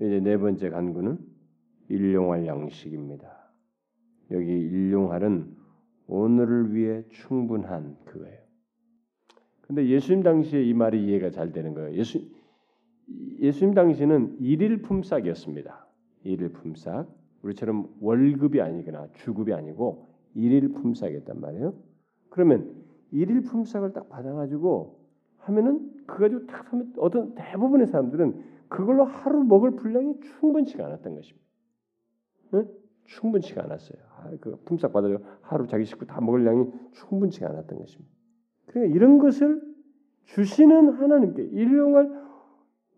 [0.04, 1.18] 이제 네 번째 간구는
[1.88, 3.26] 일용할 양식입니다.
[4.32, 5.56] 여기 일용할은
[6.08, 8.38] 오늘을 위해 충분한 그거예요.
[9.62, 11.94] 근데 예수님 당시에 이 말이 이해가 잘 되는 거예요.
[11.94, 12.20] 예수
[13.40, 15.88] 예수님 당시는 일일 품삯이었습니다.
[16.24, 17.06] 일일 품삯.
[17.42, 21.76] 우리처럼 월급이 아니거나 주급이 아니고 일일 품삯이었단 말이에요.
[22.30, 22.74] 그러면
[23.12, 25.00] 일일 품삯을 딱 받아가지고
[25.38, 31.46] 하면은 그 가지고 딱 하면 어떤 대부분의 사람들은 그걸로 하루 먹을 분량이 충분치가 않았던 것입니다.
[32.56, 32.68] 응?
[33.06, 34.02] 충분치가 않았어요.
[34.18, 35.20] 아, 그 품삯 받아요.
[35.42, 38.12] 하루 자기 식구 다 먹을 양이 충분치가 않았던 것입니다.
[38.66, 39.62] 그러니까 이런 것을
[40.26, 42.10] 주시는 하나님께 일용할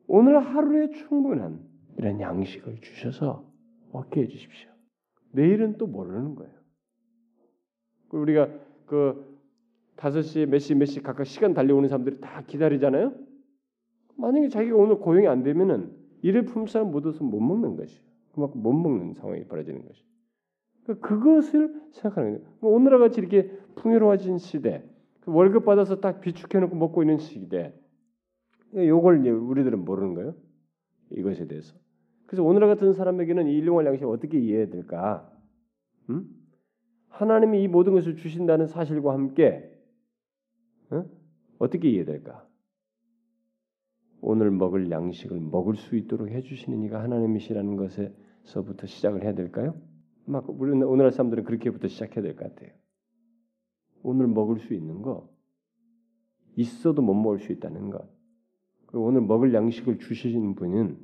[0.07, 1.59] 오늘 하루에 충분한
[1.97, 3.45] 이런 양식을 주셔서
[3.91, 4.69] 먹게 해주십시오.
[5.33, 6.53] 내일은 또 모르는 거예요.
[8.11, 8.47] 우리가
[8.85, 9.35] 그
[9.97, 13.13] 다섯 시, 몇 시, 몇 시 각각 시간 달려오는 사람들이 다 기다리잖아요.
[14.17, 15.91] 만약에 자기가 오늘 고용이 안 되면은
[16.21, 18.01] 일일 품삯 못 얻어서 못 먹는 것이에요.
[18.33, 20.03] 그만큼 못 먹는 상황이 벌어지는 것이.
[20.83, 22.47] 그러니까 그것을 생각하는 거예요.
[22.61, 24.83] 오늘과 같이 이렇게 풍요로워진 시대,
[25.21, 27.73] 그 월급 받아서 딱 비축해놓고 먹고 있는 시대,
[28.75, 30.35] 요걸 우리들은 모르는 거예요.
[31.11, 31.75] 이것에 대해서.
[32.25, 35.31] 그래서 오늘과 같은 사람에게는 이 일용할 양식을 어떻게 이해해야 될까?
[36.09, 36.27] 음?
[37.09, 39.71] 하나님이 이 모든 것을 주신다는 사실과 함께
[40.91, 41.05] 어?
[41.59, 42.45] 어떻게 이해될까?
[44.27, 49.79] 오늘 먹을 양식을 먹을 수 있도록 해주시는 이가 하나님이시라는 것에서부터 시작을 해야 될까요?
[50.25, 52.71] 막 우리는 오늘날 사람들은 그렇게부터 시작해야 될 것 같아요.
[54.01, 55.29] 오늘 먹을 수 있는 거
[56.55, 58.09] 있어도 못 먹을 수 있다는 것.
[58.87, 60.97] 그리고 오늘 먹을 양식을 주시는 분은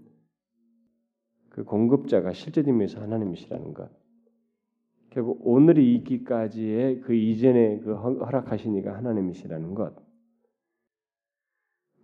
[1.50, 3.92] 그 공급자가 실제 의미에서 하나님이시라는 것.
[5.12, 9.94] 결국 오늘이 있기까지의 그 이전에 그 허락하신 이가 하나님이시라는 것.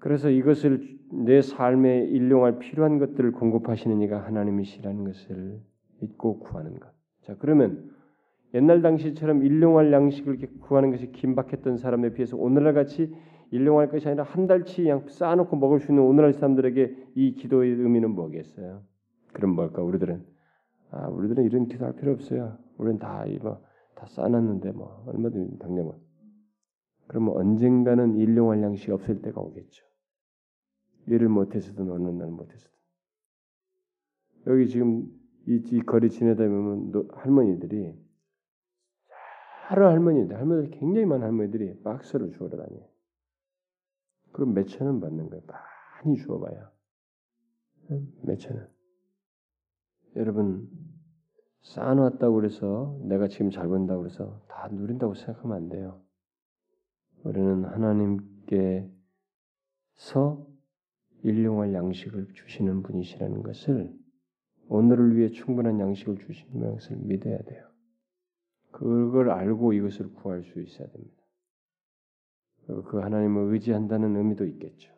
[0.08, 5.60] 그래서 이것을 내 삶에 일용할 필요한 것들을 공급하시는 이가 하나님이시라는 것을
[6.00, 6.90] 믿고 구하는 것.
[7.24, 7.92] 자, 그러면
[8.54, 13.14] 옛날 당시처럼 일용할 양식을 구하는 것이 긴박했던 사람에 비해서 오늘날 같이
[13.52, 18.12] 일용할 것이 아니라 한 달치 그냥 쌓아놓고 먹을 수 있는 오늘날 사람들에게 이 기도의 의미는
[18.12, 18.84] 뭐겠어요?
[19.34, 19.84] 그럼 뭘까?
[19.84, 20.26] 우리들은
[20.92, 22.58] 아, 우리들은 이런 기도할 필요 없어요.
[22.78, 23.60] 우리는 다 이거
[23.96, 26.00] 다 쌓아놨는데 뭐 얼마든지 당장 뭐.
[27.08, 29.87] 그러면 언젠가는 일용할 양식이 없을 때가 오겠죠.
[31.08, 32.78] 일을 못해서든 어느 날 못해서든.
[34.48, 35.08] 여기 지금
[35.48, 38.08] 이, 이 거리 지내다 보면 할머니들이
[39.72, 42.88] 여러 할머니들, 할머니들 굉장히 많은 할머니들이 박스를 주우러 다녀요.
[44.32, 45.44] 그 몇천 원 받는 거예요.
[45.48, 46.72] 많이 주어봐야
[48.24, 48.70] 몇 천 원.
[50.16, 50.70] 여러분
[51.62, 56.02] 쌓아놨다고 그래서 내가 지금 잘 번다고 그래서 다 누린다고 생각하면 안 돼요.
[57.24, 58.88] 우리는 하나님께서
[61.24, 63.94] 일용할 양식을 주시는 분이시라는 것을
[64.70, 67.68] 오늘을 위해 충분한 양식을 주시는 것을 믿어야 돼요.
[68.72, 71.24] 그걸 알고 이것을 구할 수 있어야 됩니다.
[72.86, 74.94] 그 하나님을 의지한다는 의미도 있겠죠.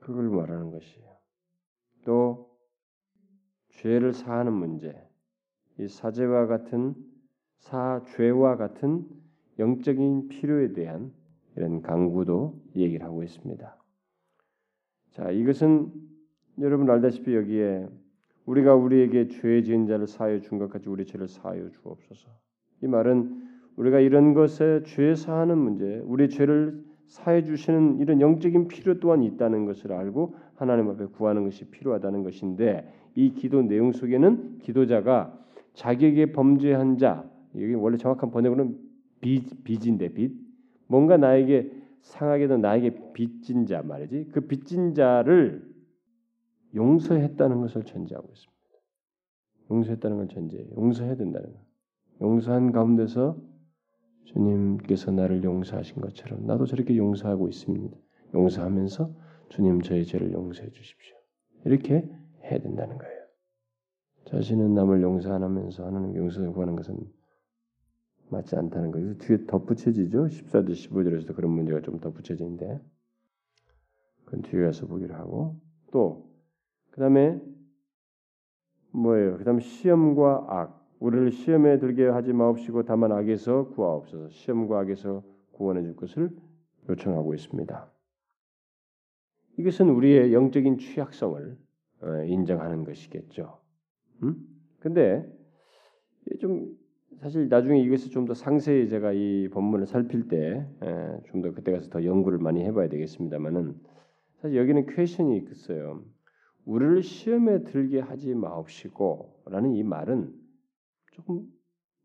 [0.00, 1.08] 그걸 말하는 것이에요.
[2.04, 2.56] 또
[3.70, 4.94] 죄를 사하는 문제,
[5.78, 6.94] 이 사죄와 같은
[7.58, 9.06] 사죄와 같은
[9.58, 11.12] 영적인 필요에 대한
[11.56, 13.77] 이런 강구도 얘기를 하고 있습니다.
[15.18, 15.90] 자, 이것은
[16.60, 17.88] 여러분 알다시피 여기에
[18.46, 22.28] 우리가 우리에게 죄 지은 자를 사하여 준것 같이 우리 죄를 사하여 주옵소서.
[22.84, 29.00] 이 말은 우리가 이런 것에 죄 사하는 문제, 우리 죄를 사해 주시는 이런 영적인 필요
[29.00, 35.36] 또한 있다는 것을 알고 하나님 앞에 구하는 것이 필요하다는 것인데 이 기도 내용 속에는 기도자가
[35.74, 38.78] 자기에게 범죄한 자, 여기 원래 정확한 번역으로는
[39.20, 40.32] 빚, 빚인데 빚,
[40.86, 44.30] 뭔가 나에게 상하게도 나에게 빚진 자 말이지.
[44.32, 45.66] 그 빚진 자를
[46.74, 48.58] 용서했다는 것을 전제하고 있습니다.
[49.70, 50.70] 용서했다는 걸 전제해요.
[50.76, 51.60] 용서해야 된다는 거.
[52.20, 53.36] 용서한 가운데서
[54.24, 57.96] 주님께서 나를 용서하신 것처럼 나도 저렇게 용서하고 있습니다.
[58.34, 59.14] 용서하면서
[59.48, 61.16] 주님 저의 죄를 용서해 주십시오.
[61.64, 62.08] 이렇게
[62.44, 63.18] 해야 된다는 거예요.
[64.26, 66.98] 자신은 남을 용서 안 하면서 하나님 용서를 구하는 것은
[68.30, 69.18] 맞지 않다는 거예요.
[69.18, 70.26] 뒤에 덧붙여지죠.
[70.26, 72.80] 14절 15절에서도 그런 문제가 좀 덧붙여지는데
[74.24, 75.60] 그건 뒤에 가서 보기로 하고
[75.90, 76.28] 또
[76.98, 77.40] 그 다음에
[78.90, 79.38] 뭐예요?
[79.38, 84.30] 그 다음 시험과 악 우리를 시험에 들게 하지 마옵시고 다만 악에서 구하옵소서.
[84.30, 85.22] 시험과 악에서
[85.52, 86.30] 구원해 줄 것을
[86.88, 87.92] 요청하고 있습니다.
[89.58, 91.56] 이것은 우리의 영적인 취약성을
[92.02, 93.60] 어, 인정하는 것이겠죠.
[94.24, 94.34] 음?
[94.80, 95.24] 근데
[96.40, 96.76] 좀
[97.20, 100.66] 사실 나중에 이것을 좀 더 상세히 제가 이 본문을 살필 때
[101.30, 103.74] 좀 더 그때 가서 더 연구를 많이 해봐야 되겠습니다만은
[104.40, 106.02] 사실 여기는 퀘션이 있어요.
[106.64, 110.32] 우리를 시험에 들게 하지 마옵시고라는 이 말은
[111.12, 111.42] 조금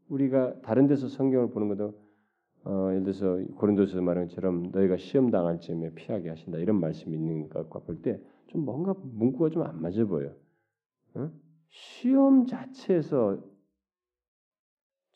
[0.09, 2.01] 우리가 다른 데서 성경을 보는 것도
[2.65, 7.49] 어, 예를 들어서 고린도서 말한 것처럼 너희가 시험 당할 즈음에 피하게 하신다 이런 말씀이 있는
[7.49, 10.31] 것과 볼 때 좀 뭔가 문구가 좀 안 맞아 보여.
[11.15, 11.31] 어?
[11.69, 13.41] 시험 자체에서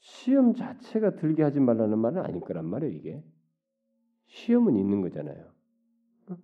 [0.08, 3.24] 시험 자체가 들게 하지 말라는 말은 아닐 거란 말이에요 이게.
[4.28, 5.52] 시험은 있는 거잖아요.
[6.30, 6.38] 어?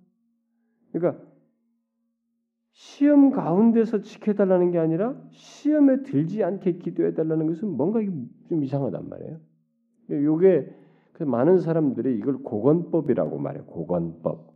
[0.91, 1.23] 그러니까
[2.73, 8.01] 시험 가운데서 지켜달라는 게 아니라 시험에 들지 않게 기도해달라는 것은 뭔가
[8.49, 9.39] 좀 이상하단 말이에요.
[11.13, 13.65] 그 많은 사람들이 이걸 고건법이라고 말해요.
[13.65, 14.53] 고건법.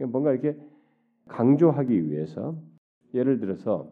[0.00, 0.58] 뭔가 이렇게
[1.28, 2.60] 강조하기 위해서
[3.14, 3.90] 예를 들어서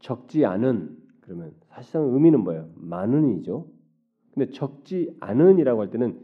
[0.00, 2.68] 적지 않은 그러면 사실상 의미는 뭐예요?
[2.76, 3.66] 많은이죠.
[4.34, 6.20] 근데 적지 않은이라고 할 때는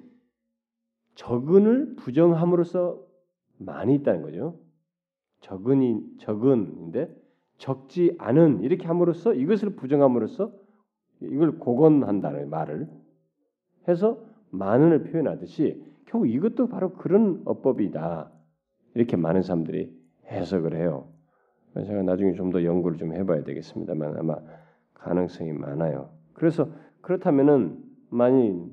[1.15, 3.03] 적은을 부정함으로써
[3.59, 4.59] 많이 있다는 거죠.
[5.41, 7.15] 적은이 적은인데
[7.57, 10.53] 적지 않은 이렇게 함으로써 이것을 부정함으로써
[11.21, 12.89] 이걸 고건한다는 말을
[13.89, 18.31] 해서 많은을 표현하듯이 결국 이것도 바로 그런 어법이다.
[18.95, 19.95] 이렇게 많은 사람들이
[20.27, 21.09] 해석을 해요.
[21.75, 24.37] 제가 나중에 좀 더 연구를 좀 해봐야 되겠습니다만 아마
[25.01, 26.11] 가능성이 많아요.
[26.35, 26.71] 그래서
[27.01, 28.71] 그렇다면은 많이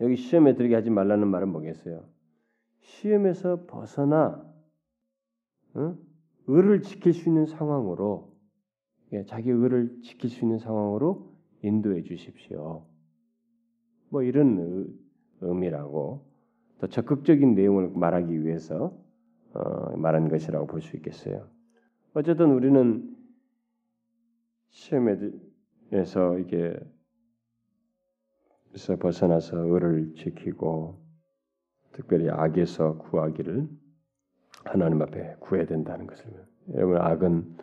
[0.00, 2.04] 여기 시험에 들게 하지 말라는 말은 뭐겠어요?
[2.80, 4.44] 시험에서 벗어나
[5.76, 5.98] 응?
[6.46, 8.32] 의를 지킬 수 있는 상황으로
[9.12, 12.86] 예, 자기 의를 지킬 수 있는 상황으로 인도해 주십시오.
[14.10, 14.86] 뭐 이런
[15.40, 16.26] 의미라고
[16.78, 18.96] 더 적극적인 내용을 말하기 위해서
[19.54, 21.48] 어, 말한 것이라고 볼 수 있겠어요.
[22.14, 23.16] 어쨌든 우리는
[24.70, 26.78] 시험에서 이게
[28.74, 31.00] 에서 벗어나서 의를 지키고
[31.92, 33.68] 특별히 악에서 구하기를
[34.64, 36.30] 하나님 앞에 구해야 된다는 것을
[36.74, 37.56] 여러분 악은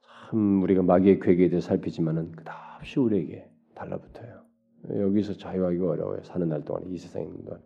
[0.00, 4.42] 참 우리가 마귀의 괴계에 대해 살피지만은 그다없이 우리에게 달라붙어요.
[4.90, 6.22] 여기서 자유하기가 어려워요.
[6.24, 7.62] 사는 날 동안 이 세상에 있는 동안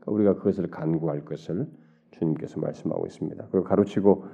[0.00, 1.68] 그러니까 우리가 그것을 간구할 것을
[2.12, 3.48] 주님께서 말씀하고 있습니다.
[3.50, 4.24] 그리고 가로치고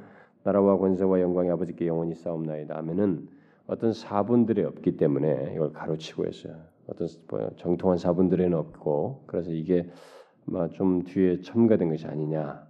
[0.45, 3.29] 나라와 권세와 영광이 아버지께 영원히 싸움나이다 하면은
[3.69, 6.57] 어떤 사분들이 없기 때문에 이걸 가로치고 했어요.
[6.89, 9.89] 어떤 뭐 정통한 사분들에는 없고 그래서 이게
[10.73, 12.67] 좀 뒤에 첨가된 것이 아니냐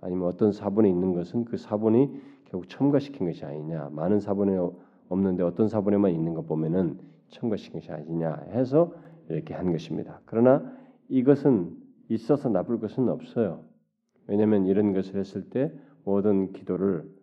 [0.00, 4.58] 아니면 어떤 사본에 있는 것은 그 사본이 결국 첨가시킨 것이 아니냐 많은 사본에
[5.10, 8.94] 없는데 어떤 사본에만 있는 것 보면은 첨가시킨 것이 아니냐 해서
[9.28, 10.22] 이렇게 한 것입니다.
[10.24, 10.72] 그러나
[11.10, 11.76] 이것은
[12.08, 13.64] 있어서 나쁠 것은 없어요.
[14.26, 15.70] 왜냐하면 이런 것을 했을 때
[16.04, 17.17] 모든 기도를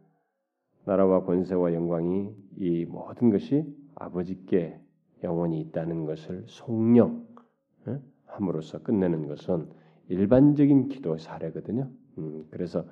[0.86, 3.66] 나라와 권세와 영광이 이 모든 것이
[3.96, 4.80] 아버지께
[5.24, 7.26] 영원히 있다는 것을 속령
[8.26, 9.70] 함으로써 끝내는 것은
[10.10, 11.90] 일반적인 기도 사례거든요.
[12.18, 12.86] 음, 그래서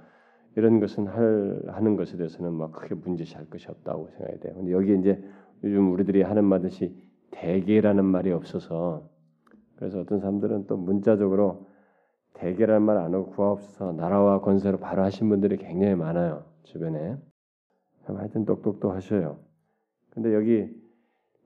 [0.56, 4.54] 이런 것은 할, 하는 것에 대해서는 막 크게 문제시할 것이 없다고 생각이 돼요.
[4.56, 5.24] 근데 여기 이제
[5.64, 6.96] 요즘 우리들이 하는 말듯이
[7.32, 9.10] 대개라는 말이 없어서
[9.76, 11.68] 그래서 어떤 사람들은 또 문자적으로
[12.36, 17.18] 대개라는 말안 하고 구하옵소서 나라와 권세로 바로 하신 분들이 굉장히 많아요 주변에
[18.06, 19.39] 하여튼 똑똑똑 하셔요.
[20.10, 20.70] 근데 여기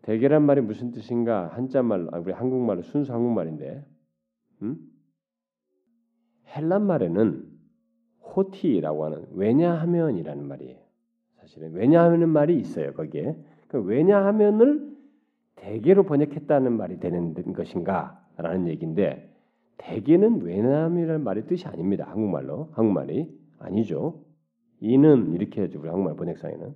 [0.02, 3.86] 대개란 말이 무슨 뜻인가 한자말 아, 우리 한국말로 순수 한국말인데
[4.62, 4.78] 음?
[6.56, 7.46] 헬란 말에는
[8.22, 10.78] 호티라고 하는 왜냐하면이라는 말이에요.
[11.40, 13.38] 사실은 왜냐하면은 말이 있어요 거기에.
[13.68, 14.96] 그 왜냐하면을
[15.56, 19.34] 대개로 번역했다는 말이 되는 것인가라는 얘기인데
[19.78, 22.06] 대개는 왜냐하면이라는 말의 뜻이 아닙니다.
[22.08, 23.30] 한국말로 한국말이
[23.60, 24.24] 아니죠.
[24.80, 26.76] 이는 이렇게 해죠 우리 한국말 번역상에는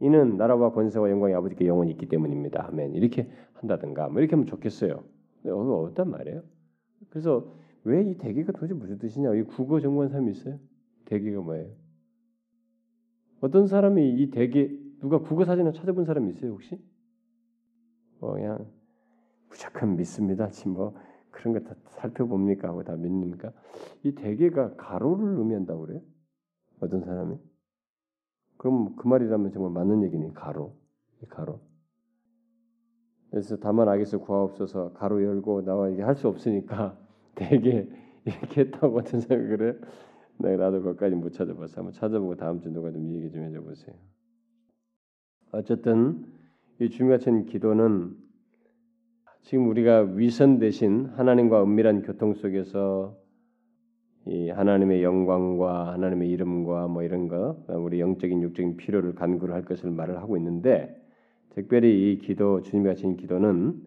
[0.00, 2.66] 이는 나라와 권세와 영광이 아버지께 영원히 있기 때문입니다.
[2.68, 5.04] 아멘 이렇게 한다든가 뭐 이렇게 하면 좋겠어요.
[5.42, 6.42] 근데 어떤 말이에요?
[7.10, 7.52] 그래서
[7.84, 9.34] 왜 이 대개가 도대체 무슨 뜻이냐?
[9.34, 10.58] 이 국어 전공한 사람이 있어요?
[11.04, 11.70] 대개가 뭐예요?
[13.40, 16.80] 어떤 사람이 이 대개 누가 국어 사전을 찾아본 사람이 있어요 혹시?
[18.20, 18.66] 뭐 그냥
[19.50, 20.48] 무조건 믿습니다.
[20.50, 20.94] 지금 뭐
[21.30, 23.52] 그런 거 다 살펴봅니까 하고 다 믿습니까?
[24.04, 26.00] 이 대개가 가로를 의미한다고 그래요?
[26.82, 27.36] 어떤 사람이?
[28.58, 30.76] 그럼 그 말이라면 정말 맞는 얘기니 가로,
[31.28, 31.60] 가로.
[33.30, 36.98] 그래서 다만 악에서 구하옵소서 가로 열고 나와 이게 할 수 없으니까
[37.34, 37.88] 되게
[38.24, 39.78] 이렇게 했다고 어떤 생각을 해.
[40.38, 41.78] 네, 나도 거기까지 못 찾아봤어.
[41.78, 43.96] 한번 찾아보고 다음 주 누가 좀 얘기 좀 해줘 보세요.
[45.52, 46.26] 어쨌든
[46.80, 48.16] 이 주님 같은 기도는
[49.42, 53.16] 지금 우리가 위선 대신 하나님과 은밀한 교통 속에서
[54.26, 59.90] 이 하나님의 영광과 하나님의 이름과 뭐 이런 거 우리 영적인 육적인 필요를 간구를 할 것을
[59.90, 60.96] 말을 하고 있는데
[61.50, 63.82] 특별히 이 기도 주님 같은 기도는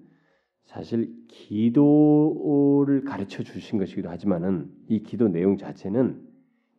[0.65, 6.21] 사실 기도를 가르쳐 주신 것이기도 하지만은 이 기도 내용 자체는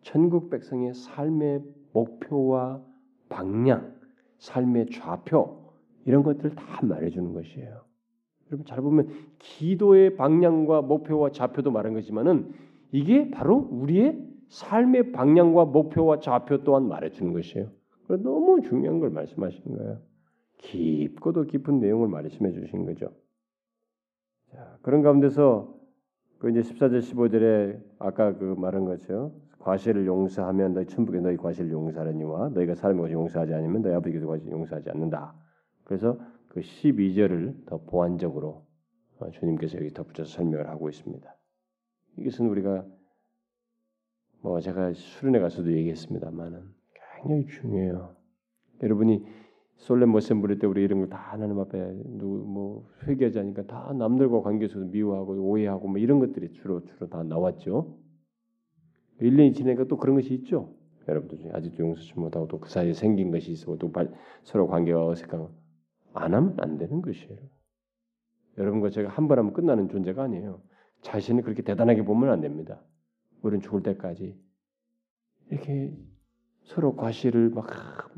[0.02, 2.82] 천국 백성의 삶의 목표와
[3.28, 3.94] 방향,
[4.38, 5.72] 삶의 좌표
[6.04, 7.80] 이런 것들을 다 말해주는 것이에요.
[8.48, 12.52] 여러분 잘 보면 기도의 방향과 목표와 좌표도 말한 것이지만은
[12.92, 17.70] 이게 바로 우리의 삶의 방향과 목표와 좌표 또한 말해주는 것이에요.
[18.08, 19.98] 너무 중요한 걸 말씀하신 거예요.
[20.58, 23.12] 깊고도 깊은 내용을 말씀해 주신 거죠.
[24.52, 25.74] 자, 그런 가운데서
[26.38, 29.32] 그 이제 14절 15절에 아까 그 말한 것이요.
[29.58, 34.52] 과실을 용서하면 너희 천국에 너희 과실을 용서하려니와 너희가 사람의 것을 용서하지 않으면 너희 아버지께서 과실
[34.52, 35.34] 용서하지 않는다.
[35.82, 36.18] 그래서
[36.48, 38.64] 그 12절을 더 보완적으로
[39.18, 41.35] 어, 주님께서 여기 덧붙여서 설명을 하고 있습니다.
[42.18, 42.86] 이것은 우리가
[44.42, 46.62] 뭐 제가 수련회 가서도 얘기했습니다만은
[47.22, 48.16] 굉장히 중요해요.
[48.82, 49.24] 여러분이
[49.76, 53.92] 솔렘 머셈 부릴 때 우리 이런 걸 다 하나님 앞에 누구 뭐 회개하지 않으니까 다
[53.92, 57.98] 남들과 관계에서 미워하고 오해하고 뭐 이런 것들이 주로 주로 다 나왔죠.
[59.20, 60.74] 1년이 지나니까 또 그런 것이 있죠.
[61.08, 63.92] 여러분들 중에 아직도 용서치 못하고 또 그 사이에 생긴 것이 있고 또
[64.42, 65.48] 서로 관계가 어색한
[66.14, 67.38] 안 하면 안 되는 것이에요.
[68.58, 70.60] 여러분과 제가 한 번 하면 끝나는 존재가 아니에요.
[71.06, 72.82] 자신을 그렇게 대단하게 보면 안 됩니다.
[73.42, 74.36] 우리는 죽을 때까지
[75.50, 75.96] 이렇게
[76.64, 77.68] 서로 과실을 막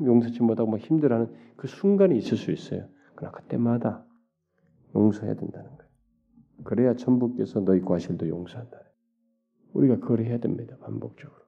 [0.01, 2.87] 용서치 못하고 막 힘들어하는 그 순간이 있을 수 있어요.
[3.15, 4.05] 그러나 그때마다
[4.95, 5.89] 용서해야 된다는 거예요.
[6.63, 8.79] 그래야 천부께서 너희 과실도 용서한다.
[9.73, 10.75] 우리가 그걸 해야 됩니다.
[10.79, 11.39] 반복적으로.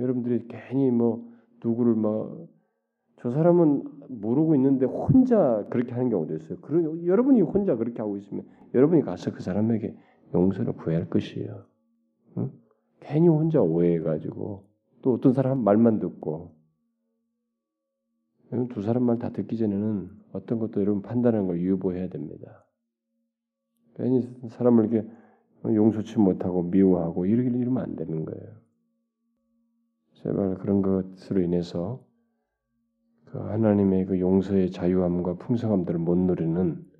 [0.00, 1.30] 여러분들이 괜히 뭐
[1.62, 2.48] 누구를 막
[3.22, 6.58] 저 사람은 모르고 있는데 혼자 그렇게 하는 경우도 있어요.
[6.60, 9.94] 그런 여러분이 혼자 그렇게 하고 있으면 여러분이 가서 그 사람에게
[10.34, 11.64] 용서를 구해야 할 것이에요.
[12.38, 12.52] 응?
[13.00, 14.64] 괜히 혼자 오해해가지고
[15.02, 16.54] 또 어떤 사람 말만 듣고
[18.70, 22.66] 두 사람 말 다 듣기 전에는 어떤 것도 여러분 판단하는 걸 유보해야 됩니다.
[23.94, 25.08] 괜히 사람을 이렇게
[25.64, 28.62] 용서치 못하고 미워하고 이러기 이러면 안 되는 거예요.
[30.14, 32.04] 제발 그런 것으로 인해서
[33.26, 36.91] 그 하나님의 그 용서의 자유함과 풍성함들을 못 누리는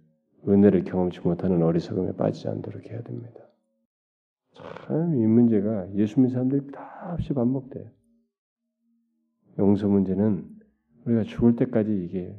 [0.49, 3.41] 은혜를 경험치 못하는 어리석음에 빠지지 않도록 해야 됩니다.
[4.55, 7.89] 참 이 문제가 예수 믿는 사람들이 다 없이 반복돼요.
[9.59, 10.49] 용서 문제는
[11.05, 12.37] 우리가 죽을 때까지 이게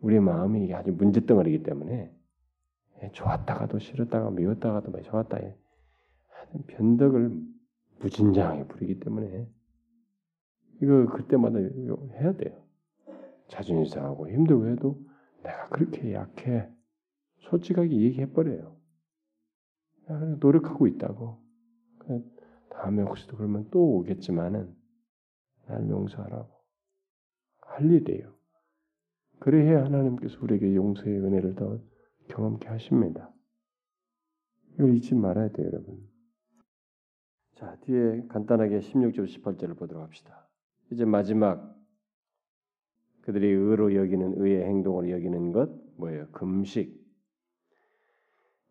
[0.00, 2.12] 우리의 마음이 이게 아주 문제덩어리이기 때문에
[3.02, 5.42] 예, 좋았다가도 싫었다가 미웠다가도 막 좋았다.
[5.42, 5.56] 예.
[6.68, 7.38] 변덕을
[8.00, 9.46] 무진장하게 부리기 때문에
[10.82, 12.62] 이거 그때마다 해야 돼요.
[13.48, 14.98] 자존심 상하고 힘들고 해도
[15.42, 16.68] 내가 그렇게 약해.
[17.40, 18.76] 솔직하게 얘기해버려요.
[20.40, 21.42] 노력하고 있다고.
[22.70, 24.74] 다음에 혹시도 그러면 또 오겠지만은
[25.66, 26.54] 날 용서하라고.
[27.62, 28.34] 할 일이에요.
[29.38, 31.80] 그래야 하나님께서 우리에게 용서의 은혜를 더
[32.28, 33.32] 경험케 하십니다.
[34.74, 36.08] 이걸 잊지 말아야 돼요, 여러분.
[37.54, 40.48] 자, 뒤에 간단하게 16절, 18절을 보도록 합시다.
[40.90, 41.74] 이제 마지막
[43.22, 46.30] 그들이 의로 여기는 의의 행동으로 여기는 것 뭐예요?
[46.30, 47.05] 금식.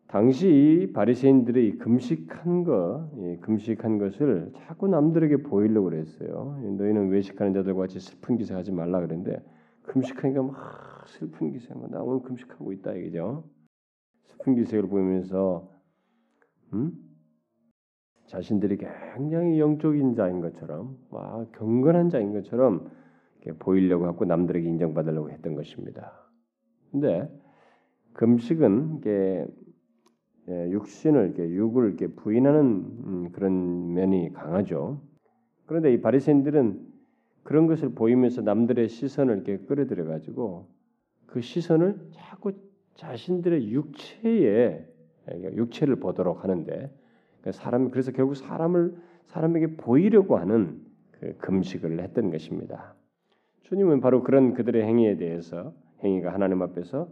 [0.08, 6.58] 당시 바리새인들이 금식한 거, 금식한 것을 자꾸 남들에게 보이려고 그랬어요.
[6.78, 9.42] 너희는 외식하는 자들과 같이 슬픈 기사 하지 말라 그랬는데
[9.82, 13.44] 금식하니까 막 슬픈 기사인 나 오늘 금식하고 있다 이거죠.
[14.24, 15.70] 슬픈 기색을 보이면서
[16.72, 16.92] 음?
[18.26, 22.90] 자신들이 굉장히 영적인 자인 것처럼 와 경건한 자인 것처럼
[23.60, 26.12] 보이려고 하고 남들에게 인정받으려고 했던 것입니다.
[26.90, 27.28] 근데
[28.14, 29.46] 금식은 이게 예,
[30.48, 35.00] 육신을 이렇게 육을 이렇게 부인하는 음, 그런 면이 강하죠.
[35.66, 36.96] 그런데 이 바리새인들은
[37.42, 40.68] 그런 것을 보이면서 남들의 시선을 이렇게 끌어들여 가지고
[41.26, 42.52] 그 시선을 자꾸
[42.94, 44.86] 자신들의 육체에
[45.54, 46.90] 육체를 보도록 하는데
[47.42, 50.80] 그 사람 그래서 결국 사람을 사람에게 보이려고 하는
[51.10, 52.94] 그 금식을 했던 것입니다.
[53.62, 55.72] 주님은 바로 그런 그들의 행위에 대해서
[56.04, 57.08] 행위가 하나님 앞에서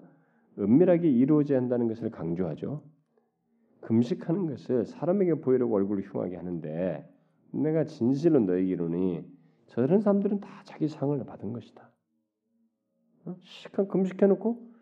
[0.59, 2.83] 은밀하게 이루어져야 한다는 것을 강조하죠.
[3.85, 7.09] 금식하는 것을 사람에게 보이려고 얼굴을 흉하게 하는데
[7.53, 9.25] 내가 진실로 너에게 이르니
[9.67, 11.91] 저런 사람들은 다 자기 상을 받은 것이다.
[13.27, 13.37] 어?
[13.43, 14.75] 시간 금식해놓고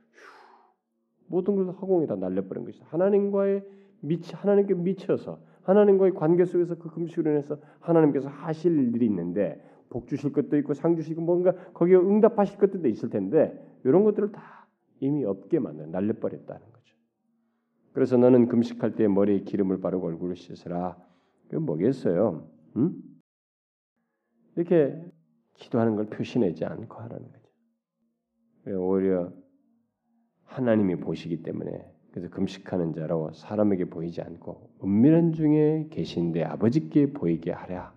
[1.27, 2.87] 모든 것을 허공에 다 날려버린 것이다.
[2.91, 3.65] 하나님과의
[4.01, 10.33] 미치 하나님께 미쳐서 하나님과의 관계 속에서 그 금식으로 인해서 하나님께서 하실 일이 있는데 복 주실
[10.33, 14.67] 것도 있고 상 주시고 뭔가 거기에 응답하실 것들도 있을 텐데 이런 것들을 다
[15.01, 16.72] 이미 없게 만든 날려버렸다는.
[17.93, 20.97] 그래서 너는 금식할 때 머리에 기름을 바르고 얼굴을 씻으라.
[21.49, 22.49] 그 뭐겠어요?
[22.77, 22.95] 응?
[24.57, 24.99] 이렇게
[25.55, 28.81] 기도하는 걸 표시내지 않고 하라는 거죠.
[28.81, 29.33] 오히려
[30.45, 37.95] 하나님이 보시기 때문에 그래서 금식하는 자로 사람에게 보이지 않고 은밀한 중에 계신데 아버지께 보이게 하랴.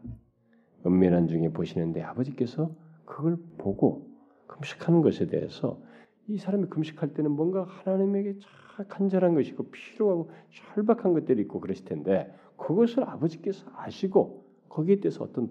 [0.86, 2.74] 은밀한 중에 보시는데 아버지께서
[3.06, 4.10] 그걸 보고
[4.48, 5.82] 금식하는 것에 대해서
[6.28, 11.86] 이 사람이 금식할 때는 뭔가 하나님에게 참 간절한 것이 있고 필요하고 절박한 것들이 있고 그러실
[11.86, 15.50] 텐데 그것을 아버지께서 아시고 거기에 대해서 어떤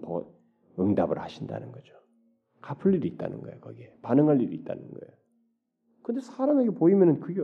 [0.77, 1.95] 응답을 하신다는 거죠.
[2.61, 3.59] 갚을 일이 있다는 거예요.
[3.61, 5.15] 거기에 반응할 일이 있다는 거예요.
[6.03, 7.43] 근데 사람에게 보이면은 그게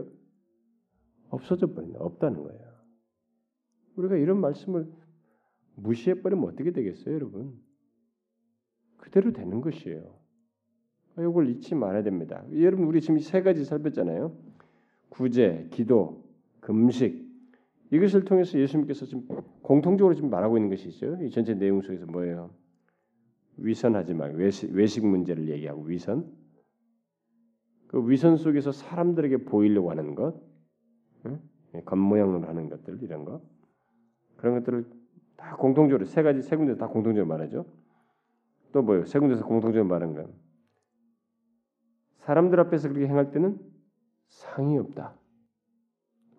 [1.30, 1.98] 없어져 버린다.
[2.00, 2.72] 없다는 거예요.
[3.96, 4.92] 우리가 이런 말씀을
[5.74, 7.58] 무시해 버리면 어떻게 되겠어요, 여러분?
[8.98, 10.21] 그대로 되는 것이에요.
[11.18, 12.44] 이걸 잊지 말아야 됩니다.
[12.52, 14.32] 여러분 우리 지금 세 가지 살폈잖아요.
[15.08, 16.24] 구제, 기도,
[16.60, 17.30] 금식
[17.90, 19.26] 이것을 통해서 예수님께서 지금
[19.60, 21.22] 공통적으로 지금 말하고 있는 것이 있어요.
[21.22, 22.50] 이 전체 내용 속에서 뭐예요?
[23.58, 26.32] 위선하지 말고 외식, 외식 문제를 얘기하고 위선.
[27.88, 30.40] 그 위선 속에서 사람들에게 보이려고 하는 것,
[31.26, 31.38] 응?
[31.74, 33.42] 예, 겉모양으로 하는 것들 이런 거
[34.36, 34.86] 그런 것들을
[35.36, 37.66] 다 공통적으로 세 가지 세 군데 다 공통적으로 말하죠.
[38.72, 39.04] 또 뭐요?
[39.04, 40.32] 세 군데서 공통적으로 말하는 건
[42.22, 43.58] 사람들 앞에서 그렇게 행할 때는
[44.28, 45.14] 상이 없다.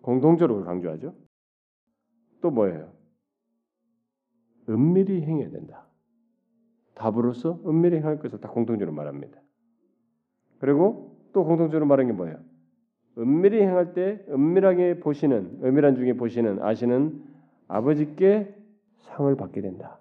[0.02, 1.14] 공통적으로 강조하죠.
[2.40, 2.92] 또 뭐예요?
[4.68, 5.86] 은밀히 행해야 된다.
[6.94, 9.40] 답으로서 은밀히 행할 것을 다 공통적으로 말합니다.
[10.58, 12.38] 그리고 또 공통적으로 말하는 게 뭐예요?
[13.18, 17.22] 은밀히 행할 때 은밀하게 보시는 은밀한 중에 보시는 아시는
[17.68, 18.54] 아버지께
[18.98, 20.00] 상을 받게 된다.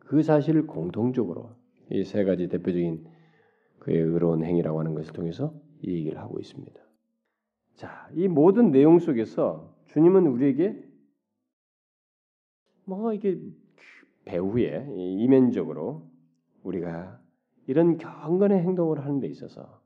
[0.00, 1.50] 그 사실을 공통적으로
[1.90, 3.04] 이 세 가지 대표적인
[3.80, 5.52] 그의 의로운 행위라고 하는 것을 통해서
[5.82, 6.80] 이 얘기를 하고 있습니다.
[7.74, 10.84] 자, 이 모든 내용 속에서 주님은 우리에게
[12.84, 13.40] 뭐 이게
[14.24, 16.10] 배후에 이면적으로
[16.62, 17.20] 우리가
[17.66, 19.80] 이런 경건의 행동을 하는 데 있어서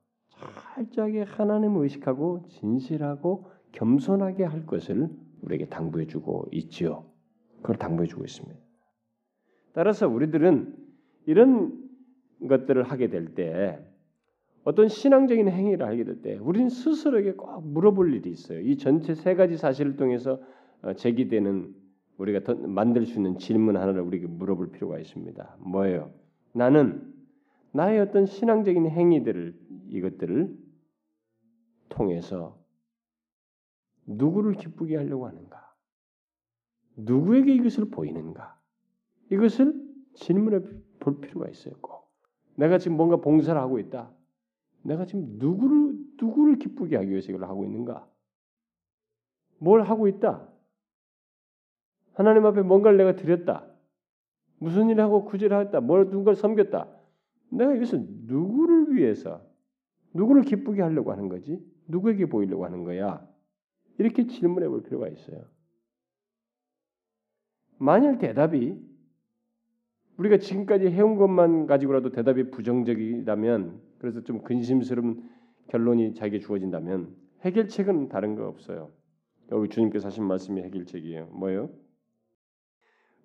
[0.74, 5.08] 철저하게 하나님을 의식하고 진실하고 겸손하게 할 것을
[5.42, 7.04] 우리에게 당부해 주고 있지요.
[7.60, 8.58] 그걸 당부해 주고 있습니다.
[9.72, 10.76] 따라서 우리들은
[11.26, 11.83] 이런
[12.48, 13.78] 것들을 하게 될 때
[14.64, 18.60] 어떤 신앙적인 행위를 하게 될 때 우리는 스스로에게 꼭 물어볼 일이 있어요.
[18.60, 20.40] 이 전체 세 가지 사실을 통해서
[20.82, 21.74] 어, 제기되는
[22.18, 25.56] 우리가 만들 수 있는 질문 하나를 우리에게 물어볼 필요가 있습니다.
[25.60, 26.12] 뭐예요?
[26.52, 27.12] 나는
[27.72, 30.56] 나의 어떤 신앙적인 행위들을 이것들을
[31.88, 32.58] 통해서
[34.06, 35.74] 누구를 기쁘게 하려고 하는가?
[36.96, 38.58] 누구에게 이것을 보이는가?
[39.30, 39.74] 이것을
[40.14, 40.60] 질문해
[41.00, 41.74] 볼 필요가 있어요.
[41.80, 42.03] 꼭.
[42.56, 44.12] 내가 지금 뭔가 봉사를 하고 있다.
[44.82, 48.08] 내가 지금 누구를 누구를 기쁘게 하기 위해서 이걸 하고 있는가?
[49.58, 50.48] 뭘 하고 있다?
[52.12, 53.66] 하나님 앞에 뭔가를 내가 드렸다.
[54.58, 55.80] 무슨 일을 하고 구제를 했다.
[55.80, 56.88] 뭘 누군가를 섬겼다.
[57.50, 59.42] 내가 이것을 누구를 위해서
[60.12, 61.60] 누구를 기쁘게 하려고 하는 거지?
[61.88, 63.26] 누구에게 보이려고 하는 거야?
[63.98, 65.44] 이렇게 질문해 볼 필요가 있어요.
[67.78, 68.93] 만일 대답이
[70.16, 75.28] 우리가 지금까지 해온 것만 가지고라도 대답이 부정적이라면 그래서 좀 근심스러운
[75.68, 78.90] 결론이 자기에 주어진다면 해결책은 다른 거 없어요.
[79.50, 81.26] 여기 주님께서 하신 말씀이 해결책이에요.
[81.26, 81.70] 뭐예요?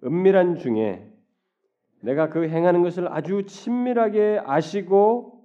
[0.03, 1.13] 은밀한 중에
[2.01, 5.43] 내가 그 행하는 것을 아주 친밀하게 아시고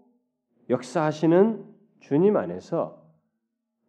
[0.70, 1.64] 역사하시는
[2.00, 3.04] 주님 안에서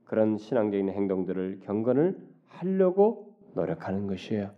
[0.05, 4.51] 그런 신앙적인 행동들을 경건을 하려고 노력하는 것이에요.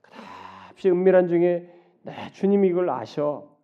[0.00, 1.77] 그다지 은밀한 중에
[2.08, 3.54] 네, 주님이 이걸 아셔.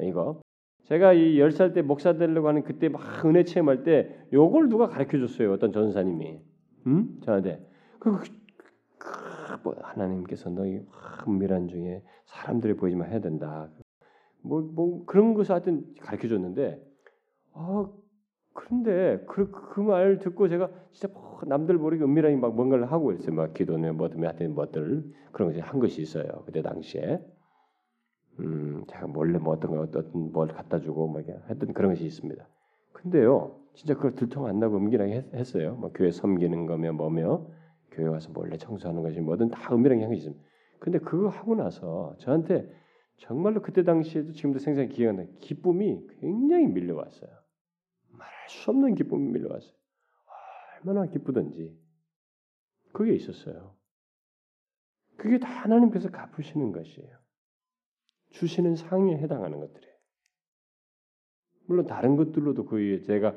[0.00, 0.40] 이거
[0.84, 4.86] 제가 이 열 살 때 목사 되려고 하는 그때 막 은혜 체험할 때 요걸 누가
[4.88, 5.52] 가르쳐 줬어요.
[5.52, 6.40] 어떤 전사님이.
[6.86, 7.20] 음?
[7.22, 7.62] 저한테
[7.98, 8.18] 그,
[8.98, 10.80] 그, 그뭐 하나님께서 너희
[11.28, 13.68] 은밀한 중에 사람들이 보이지만 해야 된다.
[14.42, 16.82] 뭐, 뭐 그런 것을 하여튼 가르쳐 줬는데
[17.52, 17.86] 아
[18.54, 19.22] 그런데
[19.74, 23.34] 그말 듣고 제가 진짜 뭐 남들 모르게 은밀하게 막 뭔가를 하고 있어요.
[23.34, 26.42] 막 기도는 뭐든 하여튼 뭐들 그런 것이 한 것이 있어요.
[26.46, 27.20] 그때 당시에
[28.40, 32.46] 음 제가 몰래 뭐 어떤 거 어떤 뭘 갖다 주고 뭐 했던 그런 것이 있습니다.
[32.92, 37.46] 근데요 진짜 그걸 들통 안 나고 은밀하게 했, 어요뭐 교회 섬기는 거며 뭐며
[37.92, 40.44] 교회 와서 몰래 청소하는 것이 뭐든 다 은밀하게 한 것이 있습니다.
[40.80, 42.70] 근데 그거 하고 나서 저한테
[43.18, 47.30] 정말로 그때 당시에도 지금도 생생히 기억나 기쁨이 굉장히 밀려왔어요.
[48.50, 49.72] 수 없는 기쁨이 밀려왔어요.
[50.84, 51.78] 얼마나 기쁘든지
[52.92, 53.74] 그게 있었어요.
[55.16, 57.16] 그게 다 하나님께서 갚으시는 것이에요.
[58.30, 59.94] 주시는 상에 해당하는 것들이에요.
[61.66, 63.36] 물론 다른 것들로도 그 제가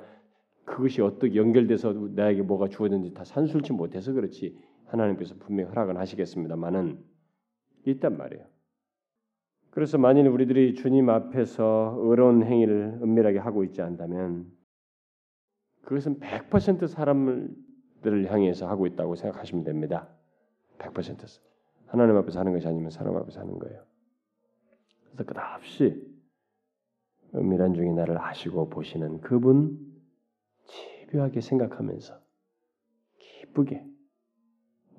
[0.65, 7.03] 그것이 어떻게 연결돼서 나에게 뭐가 주어졌는지 다 산술치 못해서 그렇지 하나님께서 분명히 허락은 하시겠습니다만은
[7.85, 8.45] 있단 말이에요.
[9.71, 14.51] 그래서 만일 우리들이 주님 앞에서 의로운 행위를 은밀하게 하고 있지 않다면
[15.81, 20.07] 그것은 100% 사람들을 향해서 하고 있다고 생각하시면 됩니다.
[20.77, 21.39] 100%
[21.87, 23.83] 하나님 앞에서 하는 것이 아니면 사람 앞에서 하는 거예요.
[25.13, 26.13] 앞에서 끝없이
[27.35, 29.79] 은밀한 중에 나를 아시고 보시는 그분
[30.65, 32.19] 집요하게 생각하면서
[33.17, 33.85] 기쁘게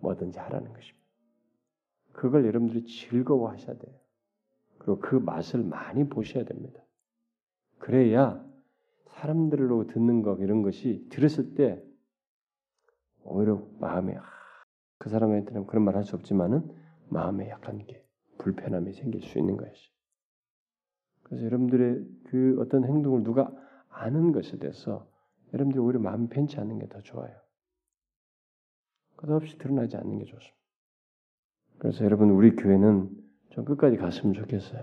[0.00, 1.04] 뭐든지 하라는 것입니다.
[2.12, 3.94] 그걸 여러분들이 즐거워하셔야 돼요.
[4.78, 6.80] 그리고 그 맛을 많이 보셔야 됩니다.
[7.78, 8.44] 그래야
[9.06, 11.82] 사람들로 듣는 것 이런 것이 들었을 때
[13.22, 14.22] 오히려 마음에 아,
[14.98, 16.70] 그 사람한테는 그런 말 할 수 없지만은
[17.08, 18.04] 마음에 약간 게
[18.38, 19.93] 불편함이 생길 수 있는 것이.
[21.34, 23.50] 그래서 여러분들의 그 어떤 행동을 누가
[23.88, 25.08] 아는 것에 대해서
[25.52, 27.34] 여러분들이 오히려 마음이 편치 않는 게 더 좋아요.
[29.16, 30.56] 끝없이 드러나지 않는 게 좋습니다.
[31.78, 33.10] 그래서 여러분 우리 교회는
[33.50, 34.80] 좀 끝까지 갔으면 좋겠어요.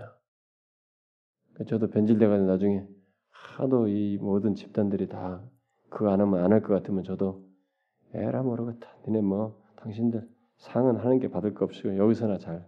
[1.54, 2.86] 그러니까 저도 변질돼가지고 나중에
[3.30, 5.42] 하도 이 모든 집단들이 다
[5.88, 7.46] 그거 안 하면 안 할 것 같으면 저도
[8.12, 8.94] 에라 모르겠다.
[9.06, 12.66] 니네 뭐 당신들 상은 하는 게 받을 거 없이고 여기서나 잘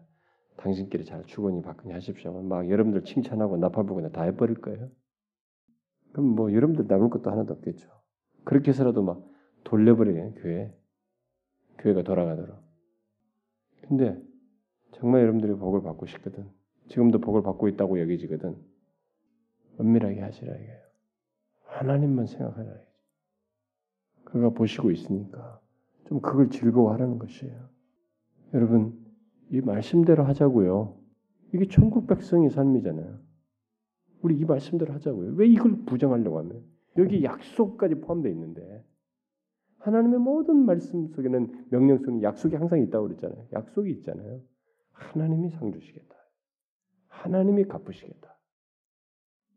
[0.56, 2.32] 당신끼리 잘 주거니 받거니 하십시오.
[2.42, 4.90] 막 여러분들 칭찬하고 나팔부고 다 해버릴 거예요.
[6.12, 7.90] 그럼 뭐 여러분들 남을 것도 하나도 없겠죠.
[8.44, 9.26] 그렇게 해서라도 막
[9.64, 10.72] 돌려버리게 교회
[11.78, 12.56] 교회가 돌아가도록.
[13.82, 14.20] 근데
[14.92, 16.48] 정말 여러분들이 복을 받고 싶거든.
[16.88, 18.56] 지금도 복을 받고 있다고 여기지거든.
[19.80, 20.84] 은밀하게 하시라 이거예요.
[21.64, 22.80] 하나님만 생각하라.
[24.24, 25.60] 그가 보시고 있으니까
[26.06, 27.68] 좀 그걸 즐거워하라는 것이에요.
[28.52, 29.03] 여러분
[29.50, 30.96] 이 말씀대로 하자고요.
[31.52, 33.18] 이게 천국 백성의 삶이잖아요.
[34.22, 35.34] 우리 이 말씀대로 하자고요.
[35.34, 36.64] 왜 이걸 부정하려고 하면
[36.96, 38.84] 여기 약속까지 포함되어 있는데
[39.78, 43.46] 하나님의 모든 말씀 속에는 명령 속에 약속이 항상 있다고 그랬잖아요.
[43.52, 44.40] 약속이 있잖아요.
[44.92, 46.14] 하나님이 상 주시겠다.
[47.08, 48.34] 하나님이 갚으시겠다.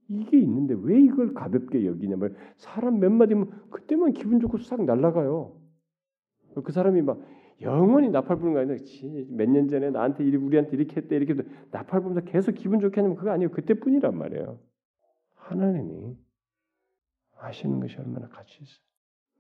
[0.10, 5.56] 이게 있는데 왜 이걸 가볍게 여기냐면 사람 몇 마디면 그때만 기분 좋고 싹 날아가요.
[6.64, 7.22] 그 사람이 막
[7.62, 8.78] 영원히 나팔 부는 거 아니라
[9.30, 13.50] 몇년 전에 나한테 우리한테 이렇게 했대 이렇게 나팔 부면서 계속 기분 좋게 하냐면 그거 아니에요.
[13.52, 14.60] 그때뿐이란 말이에요.
[15.36, 16.18] 하나님이
[17.34, 18.88] 하시는 것이 얼마나 가치 있어요.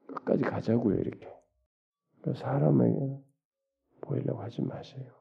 [0.08, 1.28] 끝까지 가자고요 이렇게.
[2.34, 3.20] 사람에게
[4.02, 5.12] 보이려고 하지 마세요.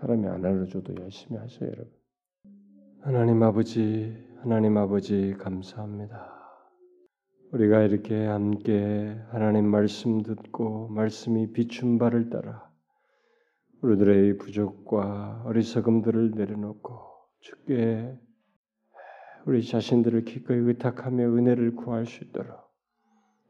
[0.00, 1.92] 사람이 안 알려줘도 열심히 하세요 여러분.
[3.00, 6.41] 하나님 아버지, 하나님 아버지 감사합니다.
[7.52, 12.66] 우리가 이렇게 함께 하나님 말씀 듣고 말씀이 비춘 바를 따라
[13.82, 17.02] 우리들의 부족과 어리석음들을 내려놓고
[17.40, 18.18] 주께
[19.44, 22.56] 우리 자신들을 기꺼이 의탁하며 은혜를 구할 수 있도록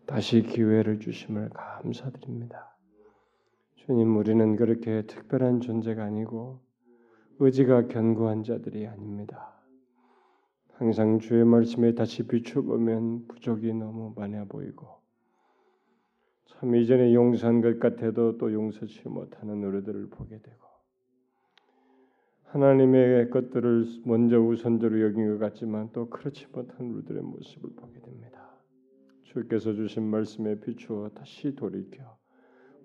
[0.05, 2.77] 다시 기회를 주심을 감사드립니다.
[3.77, 6.61] 주님, 우리는 그렇게 특별한 존재가 아니고
[7.39, 9.52] 의지가 견고한 자들이 아닙니다.
[10.83, 14.89] 항상 주의 말씀에 다시 비춰보면 부족이 너무 많아 보이고
[16.47, 20.67] 참 이전에 용서한 것 같아도 또 용서치 못하는 우리들을 보게 되고
[22.47, 28.51] 하나님의 것들을 먼저 우선적으로 여긴 것 같지만 또 그렇지 못한 우리들의 모습을 보게 됩니다.
[29.23, 32.03] 주께서 주신 말씀에 비추어 다시 돌이켜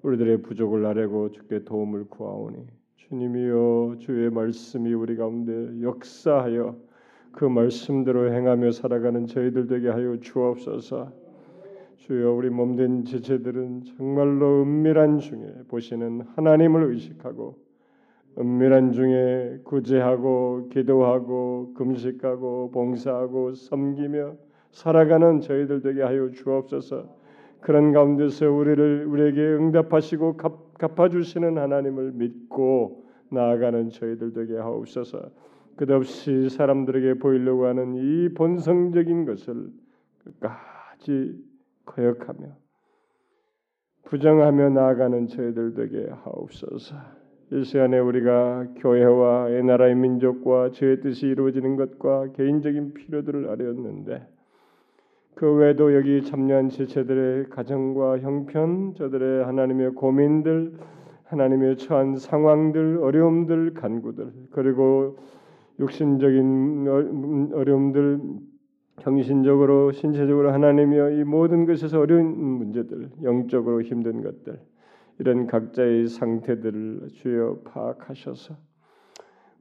[0.03, 2.67] 우리들의 부족을 아뢰고 주께 도움을 구하오니
[2.97, 6.86] 주님이여 주의 말씀이 우리 가운데 역사하여
[7.37, 11.11] 그 말씀대로 행하며 살아가는 저희들 되게 하여 주옵소서.
[11.97, 17.55] 주여 우리 몸된 지체들은 정말로 은밀한 중에 보시는 하나님을 의식하고
[18.39, 24.33] 은밀한 중에 구제하고 기도하고 금식하고 봉사하고 섬기며
[24.71, 27.07] 살아가는 저희들 되게 하여 주옵소서.
[27.61, 35.29] 그런 가운데서 우리를 우리에게 응답하시고 갚아 주시는 하나님을 믿고 나아가는 저희들 되게 하옵소서.
[35.77, 39.69] 끝없이 사람들에게 보이려고 하는 이 본성적인 것을
[40.23, 41.41] 끝까지
[41.85, 42.47] 거역하며
[44.05, 46.95] 부정하며 나아가는 저희들 되게 하옵소서.
[47.51, 54.27] 이 시간에 우리가 교회와 이 나라의 민족과 저의 뜻이 이루어지는 것과 개인적인 필요들을 아뢰었는데
[55.35, 60.73] 그 외에도 여기 참여한 지체들의 가정과 형편, 저들의 하나님의 고민들,
[61.25, 65.17] 하나님의 처한 상황들, 어려움들, 간구들, 그리고
[65.79, 68.19] 육신적인 어, 어려움들,
[69.01, 74.59] 정신적으로, 신체적으로 하나님이여 이 모든 것에서 어려운 문제들, 영적으로 힘든 것들,
[75.19, 78.55] 이런 각자의 상태들을 주여 파악하셔서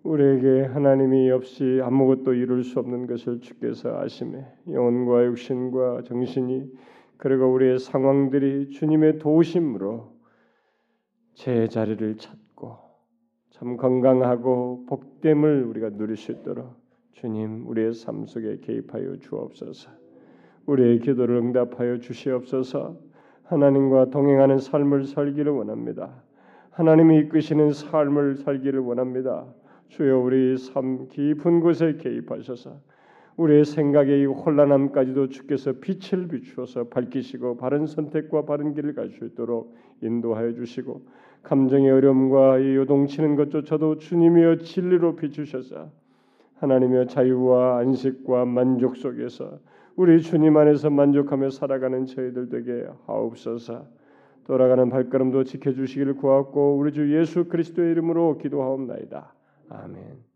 [0.03, 6.71] 우리에게 하나님이 없이 아무것도 이룰 수 없는 것을 주께서 아심에 영혼과 육신과 정신이
[7.17, 10.15] 그리고 우리의 상황들이 주님의 도우심으로
[11.35, 12.45] 제 자리를 찾고
[13.59, 16.74] 참 건강하고 복됨을 우리가 누릴 수 있도록
[17.12, 19.91] 주님 우리의 삶 속에 개입하여 주옵소서.
[20.66, 22.99] 우리의 기도를 응답하여 주시옵소서.
[23.45, 26.23] 하나님과 동행하는 삶을 살기를 원합니다.
[26.73, 29.47] 하나님이 이끄시는 삶을 살기를 원합니다.
[29.89, 32.78] 주여 우리 삶 깊은 곳에 개입하셔서
[33.39, 39.74] 우리의 생각의 이 혼란함까지도 주께서 빛을 비추어서 밝히시고 바른 선택과 바른 길을 갈 수 있도록
[40.03, 41.01] 인도하여 주시고
[41.47, 45.93] 감정의 어려움과 이 요동치는 것조차도 주님이여 진리로 비추셔서
[46.56, 49.60] 하나님의 자유와 안식과 만족 속에서
[49.94, 53.86] 우리 주님 안에서 만족하며 살아가는 저희들 되게 하옵소서.
[54.44, 59.32] 돌아가는 발걸음도 지켜주시기를 구하고 우리 주 예수 그리스도의 이름으로 기도하옵나이다.
[59.68, 60.36] 아멘.